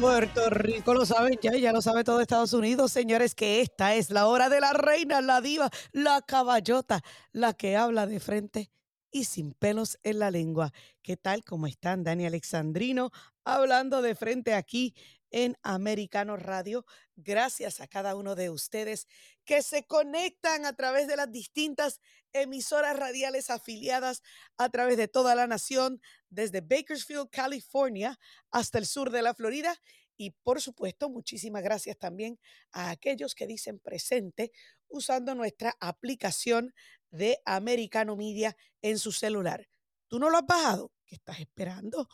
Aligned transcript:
Puerto 0.00 0.48
Rico 0.48 0.94
lo 0.94 1.04
saben 1.04 1.38
ya, 1.42 1.54
ya 1.56 1.72
lo 1.72 1.82
sabe 1.82 2.04
todo 2.04 2.22
Estados 2.22 2.54
Unidos, 2.54 2.90
señores, 2.90 3.34
que 3.34 3.60
esta 3.60 3.94
es 3.94 4.08
la 4.08 4.28
hora 4.28 4.48
de 4.48 4.58
la 4.58 4.72
reina, 4.72 5.20
la 5.20 5.42
diva, 5.42 5.68
la 5.92 6.22
caballota, 6.22 7.02
la 7.32 7.52
que 7.52 7.76
habla 7.76 8.06
de 8.06 8.18
frente 8.18 8.70
y 9.10 9.24
sin 9.24 9.52
pelos 9.52 9.98
en 10.02 10.20
la 10.20 10.30
lengua. 10.30 10.72
¿Qué 11.02 11.18
tal? 11.18 11.44
¿Cómo 11.44 11.66
están? 11.66 12.02
Dani 12.02 12.24
Alexandrino 12.24 13.10
hablando 13.44 14.00
de 14.00 14.14
frente 14.14 14.54
aquí 14.54 14.94
en 15.30 15.58
Americano 15.62 16.36
Radio. 16.36 16.86
Gracias 17.16 17.80
a 17.80 17.86
cada 17.86 18.14
uno 18.14 18.34
de 18.34 18.48
ustedes 18.48 19.06
que 19.44 19.62
se 19.62 19.86
conectan 19.86 20.64
a 20.64 20.72
través 20.72 21.08
de 21.08 21.16
las 21.16 21.30
distintas 21.30 22.00
emisoras 22.32 22.96
radiales 22.96 23.50
afiliadas 23.50 24.22
a 24.56 24.68
través 24.70 24.96
de 24.96 25.08
toda 25.08 25.34
la 25.34 25.46
nación, 25.46 26.00
desde 26.30 26.60
Bakersfield, 26.60 27.28
California, 27.30 28.18
hasta 28.50 28.78
el 28.78 28.86
sur 28.86 29.10
de 29.10 29.22
la 29.22 29.34
Florida. 29.34 29.76
Y 30.16 30.30
por 30.30 30.60
supuesto, 30.60 31.10
muchísimas 31.10 31.62
gracias 31.62 31.98
también 31.98 32.38
a 32.72 32.90
aquellos 32.90 33.34
que 33.34 33.46
dicen 33.46 33.78
presente 33.78 34.52
usando 34.88 35.34
nuestra 35.34 35.76
aplicación 35.80 36.74
de 37.10 37.38
Americano 37.44 38.16
Media 38.16 38.56
en 38.82 38.98
su 38.98 39.12
celular. 39.12 39.68
¿Tú 40.08 40.18
no 40.18 40.30
lo 40.30 40.38
has 40.38 40.46
bajado? 40.46 40.92
¿Qué 41.06 41.16
estás 41.16 41.40
esperando? 41.40 42.08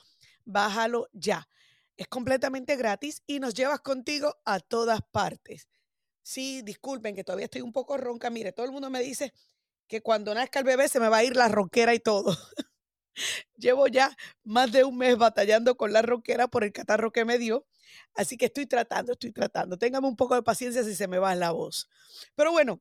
Bájalo 0.44 1.08
ya. 1.12 1.48
Es 1.96 2.08
completamente 2.08 2.76
gratis 2.76 3.22
y 3.26 3.40
nos 3.40 3.54
llevas 3.54 3.80
contigo 3.80 4.36
a 4.44 4.60
todas 4.60 5.00
partes. 5.10 5.68
Sí, 6.22 6.62
disculpen 6.62 7.14
que 7.14 7.24
todavía 7.24 7.46
estoy 7.46 7.62
un 7.62 7.72
poco 7.72 7.96
ronca. 7.96 8.30
Mire, 8.30 8.52
todo 8.52 8.66
el 8.66 8.72
mundo 8.72 8.90
me 8.90 9.00
dice 9.00 9.32
que 9.86 10.02
cuando 10.02 10.34
nazca 10.34 10.58
el 10.58 10.64
bebé 10.64 10.88
se 10.88 11.00
me 11.00 11.08
va 11.08 11.18
a 11.18 11.24
ir 11.24 11.36
la 11.36 11.48
ronquera 11.48 11.94
y 11.94 12.00
todo. 12.00 12.36
Llevo 13.56 13.86
ya 13.88 14.16
más 14.44 14.70
de 14.72 14.84
un 14.84 14.96
mes 14.96 15.16
batallando 15.16 15.76
con 15.76 15.92
la 15.92 16.02
ronquera 16.02 16.48
por 16.48 16.64
el 16.64 16.72
catarro 16.72 17.12
que 17.12 17.24
me 17.24 17.38
dio. 17.38 17.66
Así 18.14 18.36
que 18.36 18.46
estoy 18.46 18.66
tratando, 18.66 19.12
estoy 19.12 19.32
tratando. 19.32 19.78
Téngame 19.78 20.08
un 20.08 20.16
poco 20.16 20.34
de 20.34 20.42
paciencia 20.42 20.84
si 20.84 20.94
se 20.94 21.08
me 21.08 21.18
va 21.18 21.34
la 21.34 21.52
voz. 21.52 21.88
Pero 22.34 22.52
bueno, 22.52 22.80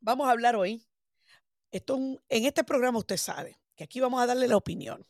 vamos 0.00 0.28
a 0.28 0.32
hablar 0.32 0.56
hoy. 0.56 0.86
Esto, 1.70 1.96
en 1.96 2.44
este 2.44 2.64
programa 2.64 2.98
usted 2.98 3.16
sabe 3.16 3.58
que 3.76 3.84
aquí 3.84 4.00
vamos 4.00 4.20
a 4.20 4.26
darle 4.26 4.48
la 4.48 4.56
opinión. 4.56 5.06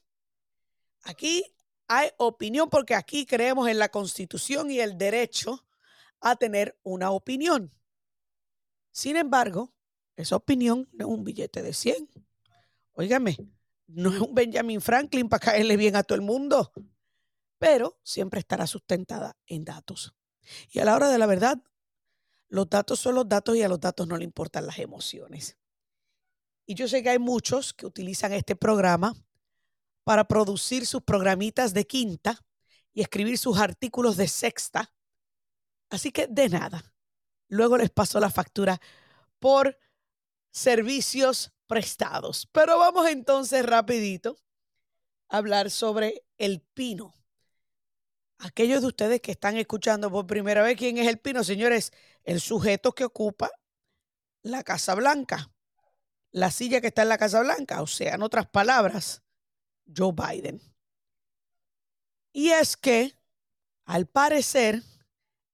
Aquí 1.03 1.45
hay 1.89 2.11
opinión 2.19 2.71
porque 2.71 2.95
aquí 2.95 3.27
creemos 3.27 3.69
en 3.69 3.79
la 3.79 3.89
constitución 3.89 4.71
y 4.71 4.81
el 4.81 4.97
derecho 4.97 5.65
a 6.21 6.37
tener 6.37 6.79
una 6.83 7.11
opinión. 7.11 7.73
Sin 8.93 9.17
embargo, 9.17 9.73
esa 10.17 10.37
opinión 10.37 10.89
no 10.93 11.07
es 11.07 11.13
un 11.13 11.25
billete 11.25 11.63
de 11.63 11.73
100. 11.73 12.09
Óigame, 12.93 13.37
no 13.95 14.11
es 14.12 14.21
un 14.21 14.35
Benjamin 14.35 14.81
Franklin 14.81 15.29
para 15.29 15.45
caerle 15.45 15.77
bien 15.77 15.97
a 15.97 16.03
todo 16.03 16.17
el 16.17 16.23
mundo, 16.23 16.73
pero 17.59 17.98
siempre 18.03 18.41
estará 18.41 18.67
sustentada 18.67 19.37
en 19.47 19.65
datos. 19.65 20.15
Y 20.71 20.79
a 20.81 20.85
la 20.85 20.95
hora 20.95 21.09
de 21.09 21.19
la 21.19 21.27
verdad, 21.27 21.62
los 22.48 22.69
datos 22.69 23.01
son 23.01 23.15
los 23.15 23.29
datos 23.29 23.57
y 23.57 23.63
a 23.63 23.69
los 23.69 23.81
datos 23.81 24.07
no 24.07 24.17
le 24.17 24.25
importan 24.25 24.67
las 24.67 24.79
emociones. 24.79 25.57
Y 26.67 26.75
yo 26.75 26.89
sé 26.89 27.03
que 27.03 27.11
hay 27.11 27.19
muchos 27.19 27.73
que 27.73 27.87
utilizan 27.87 28.33
este 28.33 28.57
programa 28.57 29.15
para 30.05 30.27
producir 30.27 30.87
sus 30.87 31.03
programitas 31.03 31.75
de 31.75 31.87
quinta 31.87 32.39
y 32.93 33.01
escribir 33.01 33.39
sus 33.39 33.59
artículos 33.59 34.17
de 34.17 34.29
sexta. 34.29 34.93
Así 35.91 36.11
que 36.11 36.27
de 36.27 36.48
nada. 36.48 36.95
Luego 37.48 37.77
les 37.77 37.91
paso 37.91 38.19
la 38.20 38.31
factura 38.31 38.81
por 39.39 39.79
servicios 40.51 41.53
prestados. 41.73 42.47
Pero 42.53 42.79
vamos 42.79 43.09
entonces 43.09 43.65
rapidito 43.65 44.37
a 45.31 45.39
hablar 45.39 45.71
sobre 45.71 46.23
el 46.37 46.61
pino. 46.61 47.15
Aquellos 48.37 48.83
de 48.83 48.89
ustedes 48.89 49.23
que 49.23 49.31
están 49.31 49.57
escuchando 49.57 50.11
por 50.11 50.27
primera 50.27 50.63
vez 50.63 50.77
quién 50.77 50.99
es 50.99 51.09
el 51.09 51.19
pino, 51.19 51.43
señores, 51.43 51.91
el 52.25 52.43
sujeto 52.43 52.93
que 52.93 53.05
ocupa 53.05 53.51
la 54.43 54.63
Casa 54.65 54.95
Blanca, 54.95 55.51
la 56.31 56.51
silla 56.51 56.83
que 56.83 56.89
está 56.89 57.03
en 57.03 57.09
la 57.09 57.17
Casa 57.17 57.41
Blanca, 57.41 57.81
o 57.81 57.87
sea, 57.87 58.17
en 58.17 58.23
otras 58.23 58.47
palabras, 58.49 59.23
Joe 59.97 60.13
Biden. 60.13 60.61
Y 62.35 62.51
es 62.51 62.77
que, 62.77 63.17
al 63.87 64.07
parecer, 64.07 64.83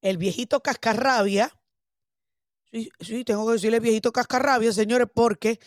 el 0.00 0.16
viejito 0.16 0.64
cascarrabia, 0.64 1.56
sí, 2.72 2.90
sí, 2.98 3.22
tengo 3.22 3.46
que 3.46 3.52
decirle 3.52 3.78
viejito 3.78 4.10
cascarrabia, 4.10 4.72
señores, 4.72 5.06
porque 5.14 5.60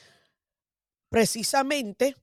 precisamente 1.12 2.16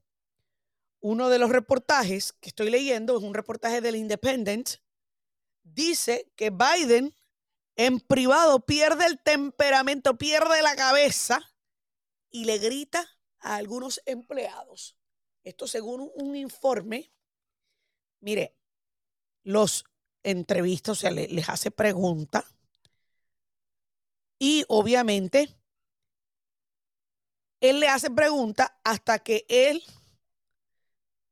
uno 1.01 1.29
de 1.29 1.39
los 1.39 1.51
reportajes 1.51 2.33
que 2.33 2.49
estoy 2.49 2.71
leyendo 2.71 3.19
es 3.19 3.23
un 3.23 3.35
reportaje 3.35 3.83
del 3.83 3.97
Independent, 3.97 4.71
dice 5.63 6.33
que 6.37 6.51
Biden 6.51 7.15
en 7.77 8.01
privado 8.01 8.65
pierde 8.65 9.05
el 9.05 9.21
temperamento, 9.21 10.17
pierde 10.17 10.63
la 10.63 10.75
cabeza 10.75 11.55
y 12.31 12.47
le 12.47 12.57
grita 12.57 13.07
a 13.41 13.57
algunos 13.57 14.01
empleados. 14.07 14.97
Esto 15.45 15.67
según 15.67 16.11
un 16.15 16.35
informe, 16.35 17.13
mire, 18.21 18.57
los 19.43 19.85
entrevistas, 20.23 20.93
o 20.93 21.01
sea, 21.01 21.11
les, 21.11 21.49
hace 21.51 21.71
preguntas 21.71 22.47
y 24.39 24.65
obviamente 24.69 25.58
él 27.61 27.81
le 27.81 27.89
hace 27.89 28.11
preguntas 28.11 28.71
hasta 28.85 29.19
que 29.19 29.47
él 29.49 29.83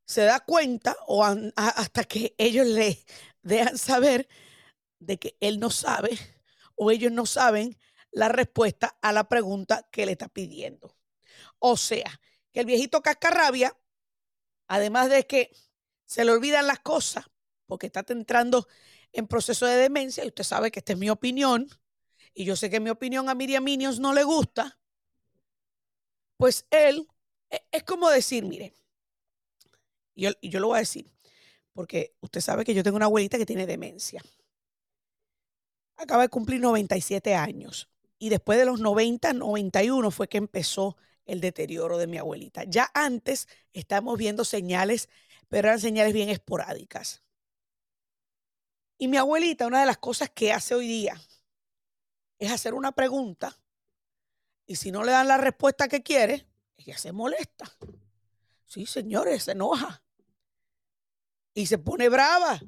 se 0.06 0.22
da 0.22 0.40
cuenta 0.40 0.96
o 1.06 1.24
hasta 1.24 2.04
que 2.04 2.34
ellos 2.38 2.66
le 2.66 3.04
dejan 3.42 3.78
saber 3.78 4.28
de 4.98 5.18
que 5.18 5.36
él 5.40 5.58
no 5.60 5.70
sabe 5.70 6.18
o 6.74 6.90
ellos 6.90 7.12
no 7.12 7.26
saben 7.26 7.78
la 8.12 8.28
respuesta 8.28 8.96
a 9.02 9.12
la 9.12 9.28
pregunta 9.28 9.88
que 9.90 10.06
le 10.06 10.12
está 10.12 10.28
pidiendo. 10.28 10.96
O 11.58 11.76
sea, 11.76 12.20
que 12.52 12.60
el 12.60 12.66
viejito 12.66 13.02
cascarrabia 13.02 13.76
Además 14.68 15.10
de 15.10 15.26
que 15.26 15.50
se 16.06 16.24
le 16.24 16.32
olvidan 16.32 16.66
las 16.66 16.80
cosas 16.80 17.24
porque 17.66 17.86
está 17.86 18.04
entrando 18.08 18.66
en 19.12 19.26
proceso 19.26 19.66
de 19.66 19.76
demencia 19.76 20.24
y 20.24 20.28
usted 20.28 20.44
sabe 20.44 20.70
que 20.70 20.80
esta 20.80 20.92
es 20.92 20.98
mi 20.98 21.10
opinión 21.10 21.68
y 22.34 22.44
yo 22.44 22.56
sé 22.56 22.68
que 22.68 22.80
mi 22.80 22.90
opinión 22.90 23.28
a 23.28 23.34
Miriam 23.34 23.64
Minions 23.64 23.98
no 23.98 24.12
le 24.12 24.24
gusta, 24.24 24.78
pues 26.36 26.66
él 26.70 27.08
e, 27.50 27.62
es 27.72 27.82
como 27.84 28.10
decir, 28.10 28.44
mire, 28.44 28.74
yo, 30.14 30.30
yo 30.42 30.60
lo 30.60 30.68
voy 30.68 30.76
a 30.76 30.80
decir, 30.80 31.10
porque 31.72 32.14
usted 32.20 32.40
sabe 32.40 32.64
que 32.64 32.74
yo 32.74 32.82
tengo 32.82 32.96
una 32.96 33.06
abuelita 33.06 33.38
que 33.38 33.46
tiene 33.46 33.66
demencia. 33.66 34.22
Acaba 35.96 36.22
de 36.22 36.28
cumplir 36.28 36.60
97 36.60 37.34
años 37.34 37.88
y 38.18 38.28
después 38.28 38.58
de 38.58 38.64
los 38.64 38.80
90, 38.80 39.32
91 39.32 40.10
fue 40.10 40.28
que 40.28 40.38
empezó 40.38 40.96
el 41.24 41.40
deterioro 41.40 41.98
de 41.98 42.06
mi 42.06 42.18
abuelita. 42.18 42.64
Ya 42.64 42.90
antes 42.94 43.48
estamos 43.72 44.18
viendo 44.18 44.44
señales, 44.44 45.08
pero 45.48 45.68
eran 45.68 45.80
señales 45.80 46.12
bien 46.12 46.28
esporádicas. 46.28 47.22
Y 48.98 49.08
mi 49.08 49.16
abuelita, 49.16 49.66
una 49.66 49.80
de 49.80 49.86
las 49.86 49.98
cosas 49.98 50.30
que 50.30 50.52
hace 50.52 50.74
hoy 50.74 50.86
día 50.86 51.20
es 52.38 52.50
hacer 52.50 52.74
una 52.74 52.92
pregunta 52.92 53.58
y 54.66 54.76
si 54.76 54.90
no 54.90 55.04
le 55.04 55.12
dan 55.12 55.28
la 55.28 55.38
respuesta 55.38 55.88
que 55.88 56.02
quiere, 56.02 56.46
ella 56.76 56.98
se 56.98 57.12
molesta. 57.12 57.72
Sí, 58.66 58.84
señores, 58.84 59.44
se 59.44 59.52
enoja. 59.52 60.02
Y 61.54 61.66
se 61.66 61.78
pone 61.78 62.08
brava, 62.08 62.60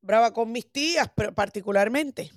brava 0.00 0.32
con 0.32 0.52
mis 0.52 0.70
tías 0.70 1.10
particularmente. 1.34 2.32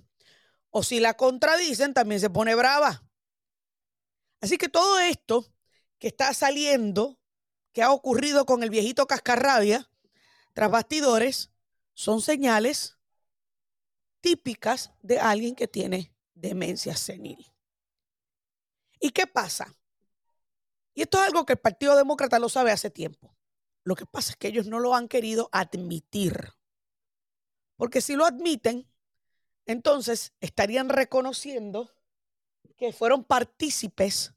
O 0.70 0.84
si 0.84 1.00
la 1.00 1.16
contradicen, 1.16 1.94
también 1.94 2.22
se 2.22 2.30
pone 2.30 2.54
brava. 2.54 3.04
Así 4.42 4.58
que 4.58 4.70
todo 4.70 5.00
esto 5.00 5.52
que 5.98 6.08
está 6.08 6.34
saliendo, 6.34 7.20
que 7.74 7.82
ha 7.82 7.92
ocurrido 7.92 8.46
con 8.46 8.64
el 8.64 8.70
viejito 8.70 9.08
cascarrabia, 9.08 9.90
tras 10.54 10.72
bastidores, 10.72 11.52
son 11.94 12.22
señales 12.22 12.98
típicas 14.22 14.92
de 15.02 15.20
alguien 15.20 15.56
que 15.56 15.68
tiene 15.68 16.14
demencia 16.34 16.96
senil. 16.96 17.52
¿Y 19.00 19.12
qué 19.12 19.28
pasa? 19.28 19.74
Y 20.94 21.04
esto 21.04 21.20
es 21.22 21.28
algo 21.28 21.46
que 21.46 21.54
el 21.54 21.60
Partido 21.60 21.96
Demócrata 21.96 22.40
lo 22.40 22.50
sabe 22.50 22.72
hace 22.72 22.90
tiempo. 22.90 23.36
Lo 23.84 23.96
que 23.96 24.06
pasa 24.06 24.32
es 24.32 24.38
que 24.38 24.50
ellos 24.50 24.68
no 24.68 24.80
lo 24.80 24.94
han 24.94 25.08
querido 25.08 25.50
admitir. 25.52 26.54
Porque 27.78 28.02
si 28.02 28.16
lo 28.16 28.26
admiten, 28.26 28.88
entonces 29.66 30.34
estarían 30.42 30.90
reconociendo 30.90 31.90
que 32.76 32.92
fueron 32.92 33.24
partícipes 33.24 34.34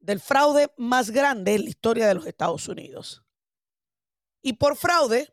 del 0.00 0.20
fraude 0.20 0.72
más 0.76 1.10
grande 1.10 1.54
en 1.54 1.64
la 1.64 1.70
historia 1.70 2.08
de 2.08 2.14
los 2.14 2.26
Estados 2.26 2.68
Unidos. 2.68 3.22
Y 4.40 4.54
por 4.54 4.76
fraude, 4.76 5.32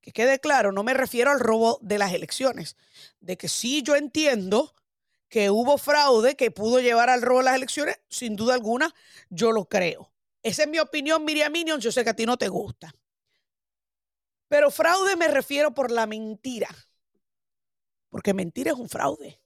que 0.00 0.12
quede 0.12 0.38
claro, 0.38 0.70
no 0.70 0.82
me 0.82 0.94
refiero 0.94 1.30
al 1.30 1.40
robo 1.40 1.78
de 1.82 1.98
las 1.98 2.12
elecciones, 2.12 2.76
de 3.20 3.36
que 3.36 3.48
sí 3.48 3.82
yo 3.82 3.96
entiendo 3.96 4.74
que 5.28 5.50
hubo 5.50 5.78
fraude 5.78 6.36
que 6.36 6.50
pudo 6.50 6.80
llevar 6.80 7.10
al 7.10 7.22
robo 7.22 7.38
de 7.38 7.44
las 7.46 7.56
elecciones, 7.56 7.98
sin 8.08 8.36
duda 8.36 8.54
alguna, 8.54 8.94
yo 9.28 9.52
lo 9.52 9.66
creo. 9.68 10.12
Esa 10.42 10.62
es 10.62 10.68
mi 10.68 10.78
opinión, 10.78 11.24
Miriam 11.24 11.52
Minion, 11.52 11.80
yo 11.80 11.90
sé 11.90 12.04
que 12.04 12.10
a 12.10 12.16
ti 12.16 12.26
no 12.26 12.36
te 12.36 12.48
gusta. 12.48 12.94
Pero 14.48 14.70
fraude 14.70 15.16
me 15.16 15.28
refiero 15.28 15.74
por 15.74 15.90
la 15.90 16.06
mentira. 16.06 16.68
Porque 18.10 18.32
mentira 18.32 18.70
es 18.72 18.78
un 18.78 18.88
fraude. 18.88 19.40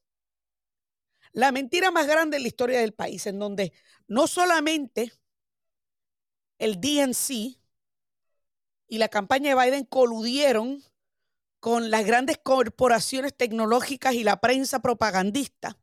La 1.33 1.53
mentira 1.53 1.91
más 1.91 2.07
grande 2.07 2.37
en 2.37 2.43
la 2.43 2.49
historia 2.49 2.81
del 2.81 2.93
país, 2.93 3.27
en 3.27 3.39
donde 3.39 3.73
no 4.09 4.27
solamente 4.27 5.13
el 6.59 6.81
DNC 6.81 7.59
y 8.89 8.99
la 8.99 9.09
campaña 9.09 9.55
de 9.55 9.65
Biden 9.65 9.85
coludieron 9.85 10.83
con 11.61 11.91
las 11.91 12.07
grandes 12.07 12.39
corporaciones 12.43 13.37
tecnológicas 13.37 14.15
y 14.15 14.25
la 14.25 14.41
prensa 14.41 14.81
propagandista 14.81 15.79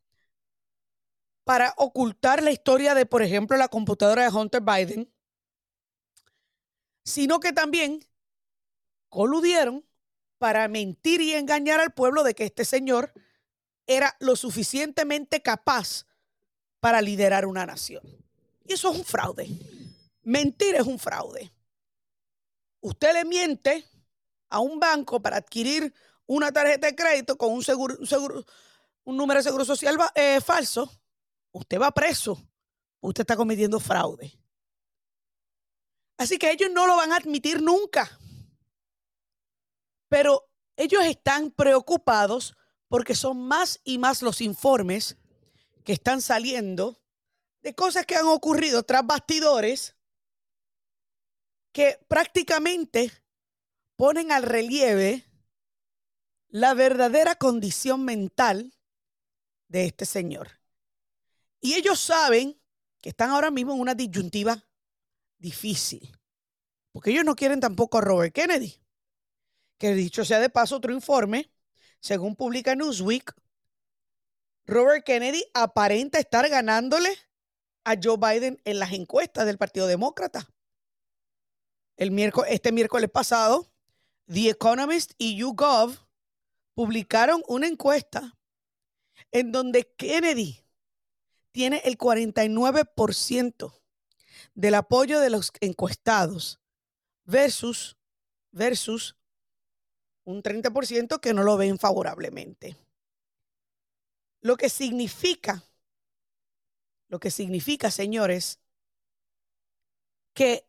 para 1.44 1.74
ocultar 1.78 2.44
la 2.44 2.52
historia 2.52 2.94
de, 2.94 3.06
por 3.06 3.22
ejemplo, 3.22 3.56
la 3.56 3.70
computadora 3.70 4.24
de 4.24 4.36
Hunter 4.36 4.62
Biden, 4.62 5.14
sino 7.06 7.40
que 7.40 7.54
también 7.54 8.06
coludieron 9.08 9.86
para 10.40 10.68
mentir 10.68 11.22
y 11.22 11.34
engañar 11.34 11.80
al 11.80 11.94
pueblo 11.94 12.24
de 12.24 12.36
que 12.36 12.44
este 12.44 12.66
señor 12.66 13.14
era 13.86 14.18
lo 14.20 14.36
suficientemente 14.36 15.42
capaz 15.42 16.06
para 16.80 17.02
liderar 17.02 17.46
una 17.46 17.66
nación. 17.66 18.04
Y 18.66 18.74
eso 18.74 18.92
es 18.92 18.98
un 18.98 19.06
fraude. 19.06 19.48
Mentir 20.24 20.76
es 20.76 20.86
un 20.86 21.00
fraude. 21.00 21.52
Usted 22.82 23.14
le 23.14 23.26
miente 23.26 23.86
a 24.50 24.60
un 24.60 24.80
banco 24.80 25.22
para 25.22 25.38
adquirir 25.38 25.94
una 26.26 26.52
tarjeta 26.52 26.88
de 26.88 26.96
crédito 26.96 27.38
con 27.38 27.52
un 27.52 27.64
seguro, 27.64 27.96
un, 29.04 29.18
número 29.18 29.40
de 29.40 29.44
seguro 29.44 29.66
social 29.66 29.98
eh, 30.16 30.42
falso, 30.42 30.92
usted 31.52 31.80
va 31.80 31.92
preso. 31.92 32.42
Usted 33.00 33.22
está 33.22 33.36
cometiendo 33.36 33.80
fraude. 33.80 34.38
Así 36.18 36.38
que 36.38 36.52
ellos 36.52 36.70
no 36.74 36.88
lo 36.88 36.96
van 36.96 37.12
a 37.12 37.18
admitir 37.18 37.62
nunca. 37.62 38.10
Pero 40.10 40.50
ellos 40.76 41.04
están 41.06 41.52
preocupados 41.52 42.56
porque 42.88 43.16
son 43.16 43.48
más 43.48 43.80
y 43.84 43.98
más 43.98 44.22
los 44.22 44.42
informes 44.42 45.18
que 45.84 45.94
están 45.94 46.22
saliendo 46.22 47.00
de 47.62 47.76
cosas 47.76 48.06
que 48.06 48.16
han 48.16 48.28
ocurrido 48.28 48.84
tras 48.84 49.06
bastidores 49.06 49.96
que 51.72 52.00
prácticamente 52.08 53.12
ponen 53.98 54.32
al 54.32 54.44
relieve 54.44 55.26
la 56.48 56.74
verdadera 56.74 57.36
condición 57.36 58.06
mental 58.06 58.74
de 59.68 59.86
este 59.86 60.06
señor. 60.06 60.62
Y 61.60 61.74
ellos 61.74 62.00
saben 62.00 62.62
que 63.02 63.10
están 63.10 63.32
ahora 63.32 63.52
mismo 63.52 63.74
en 63.74 63.82
una 63.82 63.96
disyuntiva 63.96 64.64
difícil, 65.38 66.18
porque 66.92 67.12
ellos 67.12 67.26
no 67.26 67.36
quieren 67.36 67.60
tampoco 67.60 67.98
a 67.98 68.02
Robert 68.02 68.34
Kennedy, 68.34 68.80
que 69.78 69.94
dicho 69.94 70.24
sea 70.24 70.40
de 70.40 70.50
paso 70.50 70.78
otro 70.78 70.94
informe, 70.94 71.52
según 72.00 72.36
publica 72.36 72.76
Newsweek, 72.76 73.34
Robert 74.66 75.06
Kennedy 75.06 75.44
aparenta 75.54 76.20
estar 76.20 76.48
ganándole 76.50 77.10
a 77.86 77.96
Joe 78.02 78.18
Biden 78.18 78.62
en 78.66 78.80
las 78.80 78.92
encuestas 78.92 79.46
del 79.46 79.58
Partido 79.58 79.88
Demócrata. 79.88 80.48
El 81.96 82.18
este 82.48 82.72
miércoles 82.72 83.10
pasado, 83.10 83.72
The 84.28 84.50
Economist 84.50 85.14
y 85.18 85.38
YouGov 85.38 85.98
publicaron 86.74 87.42
una 87.48 87.68
encuesta 87.68 88.38
en 89.32 89.52
donde 89.52 89.92
Kennedy 89.96 90.64
tiene 91.52 91.82
el 91.86 91.98
49% 91.98 93.74
del 94.54 94.76
apoyo 94.76 95.20
de 95.20 95.30
los 95.30 95.52
encuestados 95.62 96.60
versus, 97.24 97.98
versus 98.52 99.16
un 100.24 100.44
30% 100.44 101.20
que 101.20 101.34
no 101.34 101.44
lo 101.44 101.58
ven 101.58 101.80
favorablemente. 101.80 102.78
Lo 104.42 104.58
que 104.58 104.70
significa, 104.70 105.64
lo 107.08 107.20
que 107.20 107.32
significa, 107.32 107.90
señores, 107.92 108.60
que 110.34 110.67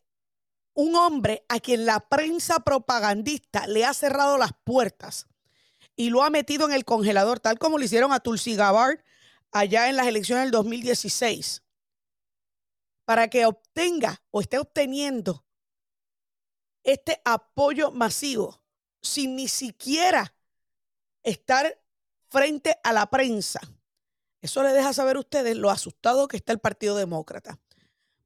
un 0.78 0.94
hombre 0.94 1.44
a 1.48 1.58
quien 1.58 1.86
la 1.86 2.08
prensa 2.08 2.60
propagandista 2.60 3.66
le 3.66 3.84
ha 3.84 3.92
cerrado 3.92 4.38
las 4.38 4.52
puertas 4.62 5.26
y 5.96 6.10
lo 6.10 6.22
ha 6.22 6.30
metido 6.30 6.66
en 6.66 6.72
el 6.72 6.84
congelador, 6.84 7.40
tal 7.40 7.58
como 7.58 7.78
lo 7.78 7.84
hicieron 7.84 8.12
a 8.12 8.20
Tulsi 8.20 8.54
Gabbard 8.54 9.00
allá 9.50 9.88
en 9.88 9.96
las 9.96 10.06
elecciones 10.06 10.44
del 10.44 10.52
2016, 10.52 11.64
para 13.04 13.26
que 13.26 13.44
obtenga 13.44 14.22
o 14.30 14.40
esté 14.40 14.60
obteniendo 14.60 15.44
este 16.84 17.20
apoyo 17.24 17.90
masivo 17.90 18.62
sin 19.02 19.34
ni 19.34 19.48
siquiera 19.48 20.32
estar 21.24 21.76
frente 22.28 22.78
a 22.84 22.92
la 22.92 23.10
prensa. 23.10 23.58
Eso 24.40 24.62
le 24.62 24.72
deja 24.72 24.92
saber 24.92 25.16
a 25.16 25.20
ustedes 25.20 25.56
lo 25.56 25.70
asustado 25.70 26.28
que 26.28 26.36
está 26.36 26.52
el 26.52 26.60
Partido 26.60 26.94
Demócrata. 26.94 27.58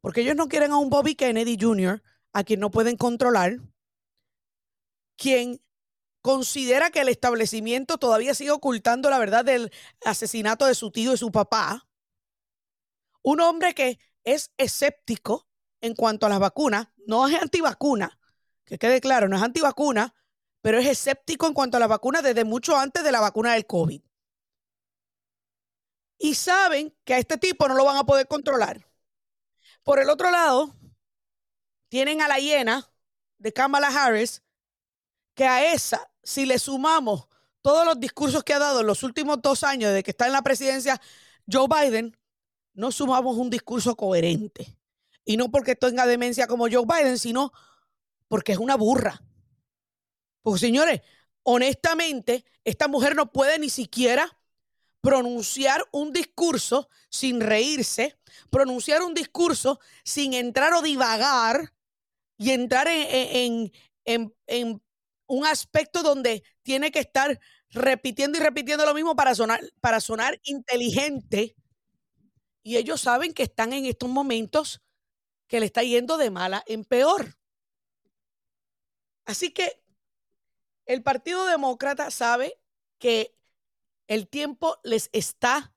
Porque 0.02 0.20
ellos 0.20 0.36
no 0.36 0.48
quieren 0.48 0.72
a 0.72 0.76
un 0.76 0.90
Bobby 0.90 1.14
Kennedy 1.14 1.56
Jr 1.58 2.02
a 2.32 2.44
quien 2.44 2.60
no 2.60 2.70
pueden 2.70 2.96
controlar, 2.96 3.58
quien 5.16 5.60
considera 6.22 6.90
que 6.90 7.00
el 7.00 7.08
establecimiento 7.08 7.98
todavía 7.98 8.34
sigue 8.34 8.52
ocultando 8.52 9.10
la 9.10 9.18
verdad 9.18 9.44
del 9.44 9.72
asesinato 10.04 10.66
de 10.66 10.74
su 10.74 10.90
tío 10.90 11.12
y 11.12 11.18
su 11.18 11.30
papá, 11.32 11.88
un 13.22 13.40
hombre 13.40 13.74
que 13.74 13.98
es 14.24 14.52
escéptico 14.56 15.48
en 15.80 15.94
cuanto 15.94 16.26
a 16.26 16.28
las 16.28 16.38
vacunas, 16.38 16.88
no 17.06 17.26
es 17.26 17.40
antivacuna, 17.40 18.18
que 18.64 18.78
quede 18.78 19.00
claro, 19.00 19.28
no 19.28 19.36
es 19.36 19.42
antivacuna, 19.42 20.14
pero 20.60 20.78
es 20.78 20.86
escéptico 20.86 21.46
en 21.46 21.54
cuanto 21.54 21.76
a 21.76 21.80
las 21.80 21.88
vacunas 21.88 22.22
desde 22.22 22.44
mucho 22.44 22.76
antes 22.76 23.02
de 23.02 23.12
la 23.12 23.20
vacuna 23.20 23.54
del 23.54 23.66
COVID. 23.66 24.00
Y 26.18 26.34
saben 26.34 26.96
que 27.04 27.14
a 27.14 27.18
este 27.18 27.36
tipo 27.36 27.66
no 27.66 27.74
lo 27.74 27.84
van 27.84 27.96
a 27.96 28.04
poder 28.04 28.28
controlar. 28.28 28.88
Por 29.82 29.98
el 29.98 30.08
otro 30.08 30.30
lado, 30.30 30.72
tienen 31.92 32.22
a 32.22 32.26
la 32.26 32.38
hiena 32.38 32.90
de 33.36 33.52
Kamala 33.52 33.88
Harris, 33.88 34.42
que 35.34 35.44
a 35.44 35.74
esa, 35.74 36.10
si 36.22 36.46
le 36.46 36.58
sumamos 36.58 37.28
todos 37.60 37.84
los 37.84 38.00
discursos 38.00 38.42
que 38.44 38.54
ha 38.54 38.58
dado 38.58 38.80
en 38.80 38.86
los 38.86 39.02
últimos 39.02 39.42
dos 39.42 39.62
años 39.62 39.92
de 39.92 40.02
que 40.02 40.12
está 40.12 40.24
en 40.24 40.32
la 40.32 40.40
presidencia 40.40 40.98
Joe 41.46 41.66
Biden, 41.68 42.16
no 42.72 42.92
sumamos 42.92 43.36
un 43.36 43.50
discurso 43.50 43.94
coherente. 43.94 44.74
Y 45.26 45.36
no 45.36 45.50
porque 45.50 45.76
tenga 45.76 46.06
demencia 46.06 46.46
como 46.46 46.66
Joe 46.66 46.86
Biden, 46.86 47.18
sino 47.18 47.52
porque 48.26 48.52
es 48.52 48.58
una 48.58 48.76
burra. 48.76 49.20
Porque 50.40 50.60
señores, 50.60 51.02
honestamente, 51.42 52.46
esta 52.64 52.88
mujer 52.88 53.14
no 53.14 53.30
puede 53.32 53.58
ni 53.58 53.68
siquiera 53.68 54.38
pronunciar 55.02 55.86
un 55.92 56.14
discurso 56.14 56.88
sin 57.10 57.42
reírse, 57.42 58.16
pronunciar 58.48 59.02
un 59.02 59.12
discurso 59.12 59.78
sin 60.04 60.32
entrar 60.32 60.72
o 60.72 60.80
divagar 60.80 61.74
y 62.42 62.50
entrar 62.50 62.88
en, 62.88 63.72
un 65.26 65.46
aspecto 65.46 66.02
donde 66.02 66.42
tiene 66.62 66.90
que 66.90 66.98
estar 66.98 67.38
repitiendo 67.70 68.36
y 68.36 68.40
repitiendo 68.42 68.84
lo 68.84 68.94
mismo 68.94 69.14
para 69.14 69.34
sonar, 69.36 69.60
para 69.80 70.00
sonar 70.00 70.40
inteligente. 70.42 71.54
Y 72.64 72.78
ellos 72.78 73.00
saben 73.00 73.32
que 73.32 73.44
están 73.44 73.72
en 73.72 73.86
estos 73.86 74.08
momentos 74.08 74.82
que 75.46 75.60
le 75.60 75.66
está 75.66 75.84
yendo 75.84 76.16
de 76.16 76.30
mala 76.30 76.64
en 76.66 76.84
peor. 76.84 77.38
Así 79.24 79.52
que 79.52 79.80
el 80.84 81.04
Partido 81.04 81.46
Demócrata 81.46 82.10
sabe 82.10 82.60
que 82.98 83.36
el 84.08 84.26
tiempo 84.26 84.80
les 84.82 85.10
está 85.12 85.72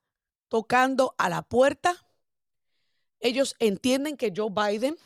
tocando 0.48 1.14
a 1.16 1.28
la 1.28 1.42
puerta. 1.42 2.08
Ellos 3.20 3.54
entienden 3.60 4.16
que 4.16 4.32
Joe 4.36 4.50
Biden 4.50 4.98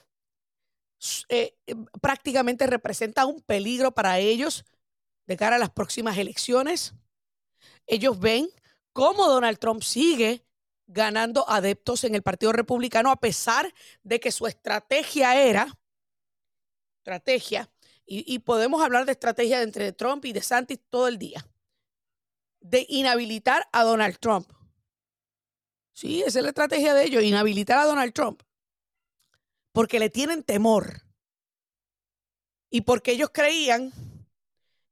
eh, 1.28 1.56
eh, 1.66 1.74
prácticamente 2.02 2.66
representa 2.66 3.24
un 3.24 3.40
peligro 3.40 3.92
para 3.92 4.18
ellos 4.18 4.64
de 5.26 5.36
cara 5.36 5.56
a 5.56 5.58
las 5.58 5.70
próximas 5.70 6.18
elecciones. 6.18 6.94
Ellos 7.86 8.18
ven 8.18 8.48
cómo 8.92 9.26
Donald 9.26 9.58
Trump 9.58 9.82
sigue 9.82 10.44
ganando 10.86 11.48
adeptos 11.48 12.04
en 12.04 12.14
el 12.14 12.22
Partido 12.22 12.52
Republicano 12.52 13.10
a 13.10 13.20
pesar 13.20 13.72
de 14.02 14.20
que 14.20 14.32
su 14.32 14.46
estrategia 14.46 15.40
era, 15.40 15.78
estrategia, 16.98 17.70
y, 18.12 18.40
podemos 18.40 18.82
hablar 18.82 19.06
de 19.06 19.12
estrategia 19.12 19.62
entre 19.62 19.92
Trump 19.92 20.24
y 20.24 20.32
de 20.32 20.42
Santis 20.42 20.80
todo 20.90 21.06
el 21.06 21.16
día, 21.16 21.46
de 22.60 22.84
inhabilitar 22.88 23.68
a 23.70 23.84
Donald 23.84 24.18
Trump. 24.18 24.52
Sí, 25.92 26.20
esa 26.22 26.40
es 26.40 26.42
la 26.42 26.48
estrategia 26.48 26.92
de 26.92 27.04
ellos, 27.04 27.22
inhabilitar 27.22 27.78
a 27.78 27.84
Donald 27.84 28.12
Trump 28.12 28.42
porque 29.72 29.98
le 29.98 30.10
tienen 30.10 30.42
temor 30.42 31.02
y 32.70 32.82
porque 32.82 33.12
ellos 33.12 33.30
creían 33.32 33.92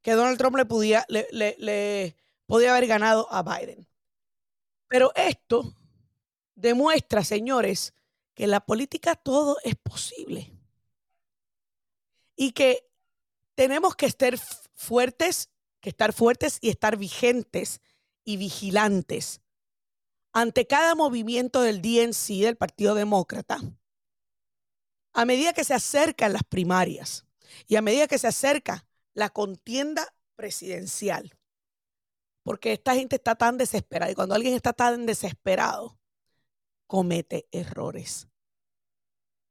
que 0.03 0.13
Donald 0.13 0.39
Trump 0.39 0.57
le 0.57 0.65
podía, 0.65 1.07
le, 1.09 2.17
podía 2.47 2.71
haber 2.71 2.87
ganado 2.87 3.31
a 3.33 3.43
Biden. 3.43 3.87
Pero 4.89 5.13
esto 5.15 5.75
demuestra, 6.55 7.23
señores, 7.23 7.95
que 8.35 8.45
en 8.45 8.51
la 8.51 8.61
política 8.61 9.15
todo 9.15 9.59
es 9.65 9.75
posible. 9.77 10.53
Y 12.37 12.53
que 12.53 12.89
tenemos 13.55 13.97
que 13.97 14.07
estar 14.07 14.39
fuertes, 14.75 15.51
que 15.81 15.91
estar 15.91 16.13
fuertes 16.13 16.59
y 16.61 16.71
estar 16.71 16.97
vigentes 16.97 17.81
y 18.25 18.37
vigilantes 18.37 19.41
ante 20.33 20.67
cada 20.67 20.95
movimiento 20.95 21.63
del 21.63 21.83
DNC, 21.83 22.43
del 22.43 22.57
Partido 22.57 22.95
Demócrata, 22.95 23.61
a 25.19 25.25
medida 25.25 25.53
que 25.53 25.65
se 25.65 25.75
acercan 25.75 26.33
las 26.33 26.45
primarias 26.45 27.27
y 27.67 27.75
a 27.75 27.83
medida 27.83 28.07
que 28.07 28.19
se 28.19 28.29
acerca 28.29 28.87
la 29.15 29.31
contienda 29.31 30.15
presidencial. 30.37 31.37
Porque 32.45 32.75
esta 32.75 32.95
gente 32.95 33.17
está 33.17 33.35
tan 33.35 33.59
desesperada 33.59 34.13
y 34.13 34.15
cuando 34.15 34.37
alguien 34.37 34.55
está 34.55 34.73
tan 34.73 35.07
desesperado, 35.07 35.99
comete 36.87 37.49
errores. 37.51 38.29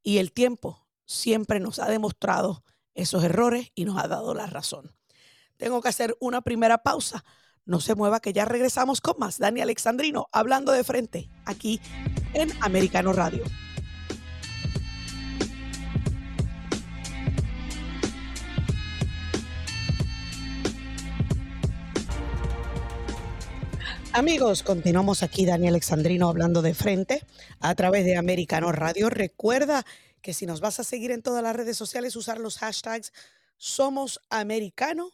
Y 0.03 0.19
el 0.19 0.31
tiempo 0.31 0.87
siempre 1.03 1.59
nos 1.59 1.79
ha 1.79 1.89
demostrado 1.89 2.63
esos 2.93 3.25
errores 3.25 3.73
y 3.75 3.83
nos 3.83 4.01
ha 4.01 4.07
dado 4.07 4.33
la 4.33 4.47
razón. 4.47 4.95
Tengo 5.57 5.81
que 5.81 5.89
hacer 5.89 6.15
una 6.21 6.43
primera 6.43 6.77
pausa. 6.77 7.25
No 7.65 7.81
se 7.81 7.93
mueva 7.93 8.21
que 8.21 8.31
ya 8.31 8.45
regresamos 8.45 9.01
con 9.01 9.19
más. 9.19 9.37
Dani 9.37 9.59
Alexandrino 9.59 10.29
hablando 10.31 10.71
de 10.71 10.85
frente 10.85 11.29
aquí 11.43 11.81
en 12.33 12.53
Americano 12.61 13.11
Radio. 13.11 13.43
Amigos, 24.17 24.63
continuamos 24.63 25.21
aquí, 25.21 25.45
Dani 25.45 25.67
Alexandrino, 25.67 26.27
hablando 26.27 26.63
de 26.63 26.73
frente 26.73 27.23
a 27.59 27.75
través 27.75 28.03
de 28.03 28.15
Americano 28.15 28.71
Radio. 28.71 29.11
Recuerda 29.11 29.85
que 30.23 30.33
si 30.33 30.47
nos 30.47 30.59
vas 30.59 30.79
a 30.79 30.83
seguir 30.83 31.11
en 31.11 31.21
todas 31.21 31.43
las 31.43 31.55
redes 31.55 31.77
sociales, 31.77 32.15
usar 32.15 32.39
los 32.39 32.57
hashtags 32.57 33.13
Somos 33.57 34.19
Americano, 34.31 35.11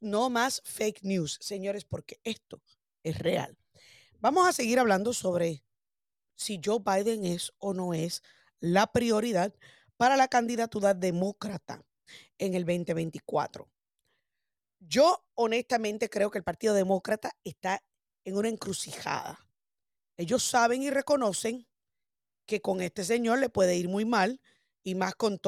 no 0.00 0.30
más 0.30 0.62
fake 0.64 1.02
news, 1.02 1.36
señores, 1.42 1.84
porque 1.84 2.18
esto 2.24 2.62
es 3.02 3.18
real. 3.18 3.58
Vamos 4.20 4.48
a 4.48 4.54
seguir 4.54 4.78
hablando 4.78 5.12
sobre 5.12 5.62
si 6.34 6.58
Joe 6.64 6.78
Biden 6.78 7.26
es 7.26 7.52
o 7.58 7.74
no 7.74 7.92
es 7.92 8.22
la 8.58 8.86
prioridad 8.86 9.52
para 9.98 10.16
la 10.16 10.28
candidatura 10.28 10.94
demócrata 10.94 11.84
en 12.38 12.54
el 12.54 12.64
2024. 12.64 13.68
Yo 14.80 15.26
honestamente 15.34 16.08
creo 16.08 16.30
que 16.30 16.38
el 16.38 16.44
Partido 16.44 16.72
Demócrata 16.72 17.36
está 17.44 17.82
en 18.24 18.36
una 18.36 18.48
encrucijada. 18.48 19.38
Ellos 20.16 20.42
saben 20.44 20.82
y 20.82 20.90
reconocen 20.90 21.66
que 22.46 22.60
con 22.60 22.80
este 22.80 23.04
señor 23.04 23.38
le 23.38 23.48
puede 23.48 23.76
ir 23.76 23.88
muy 23.88 24.04
mal 24.04 24.40
y 24.82 24.94
más 24.94 25.14
con, 25.14 25.40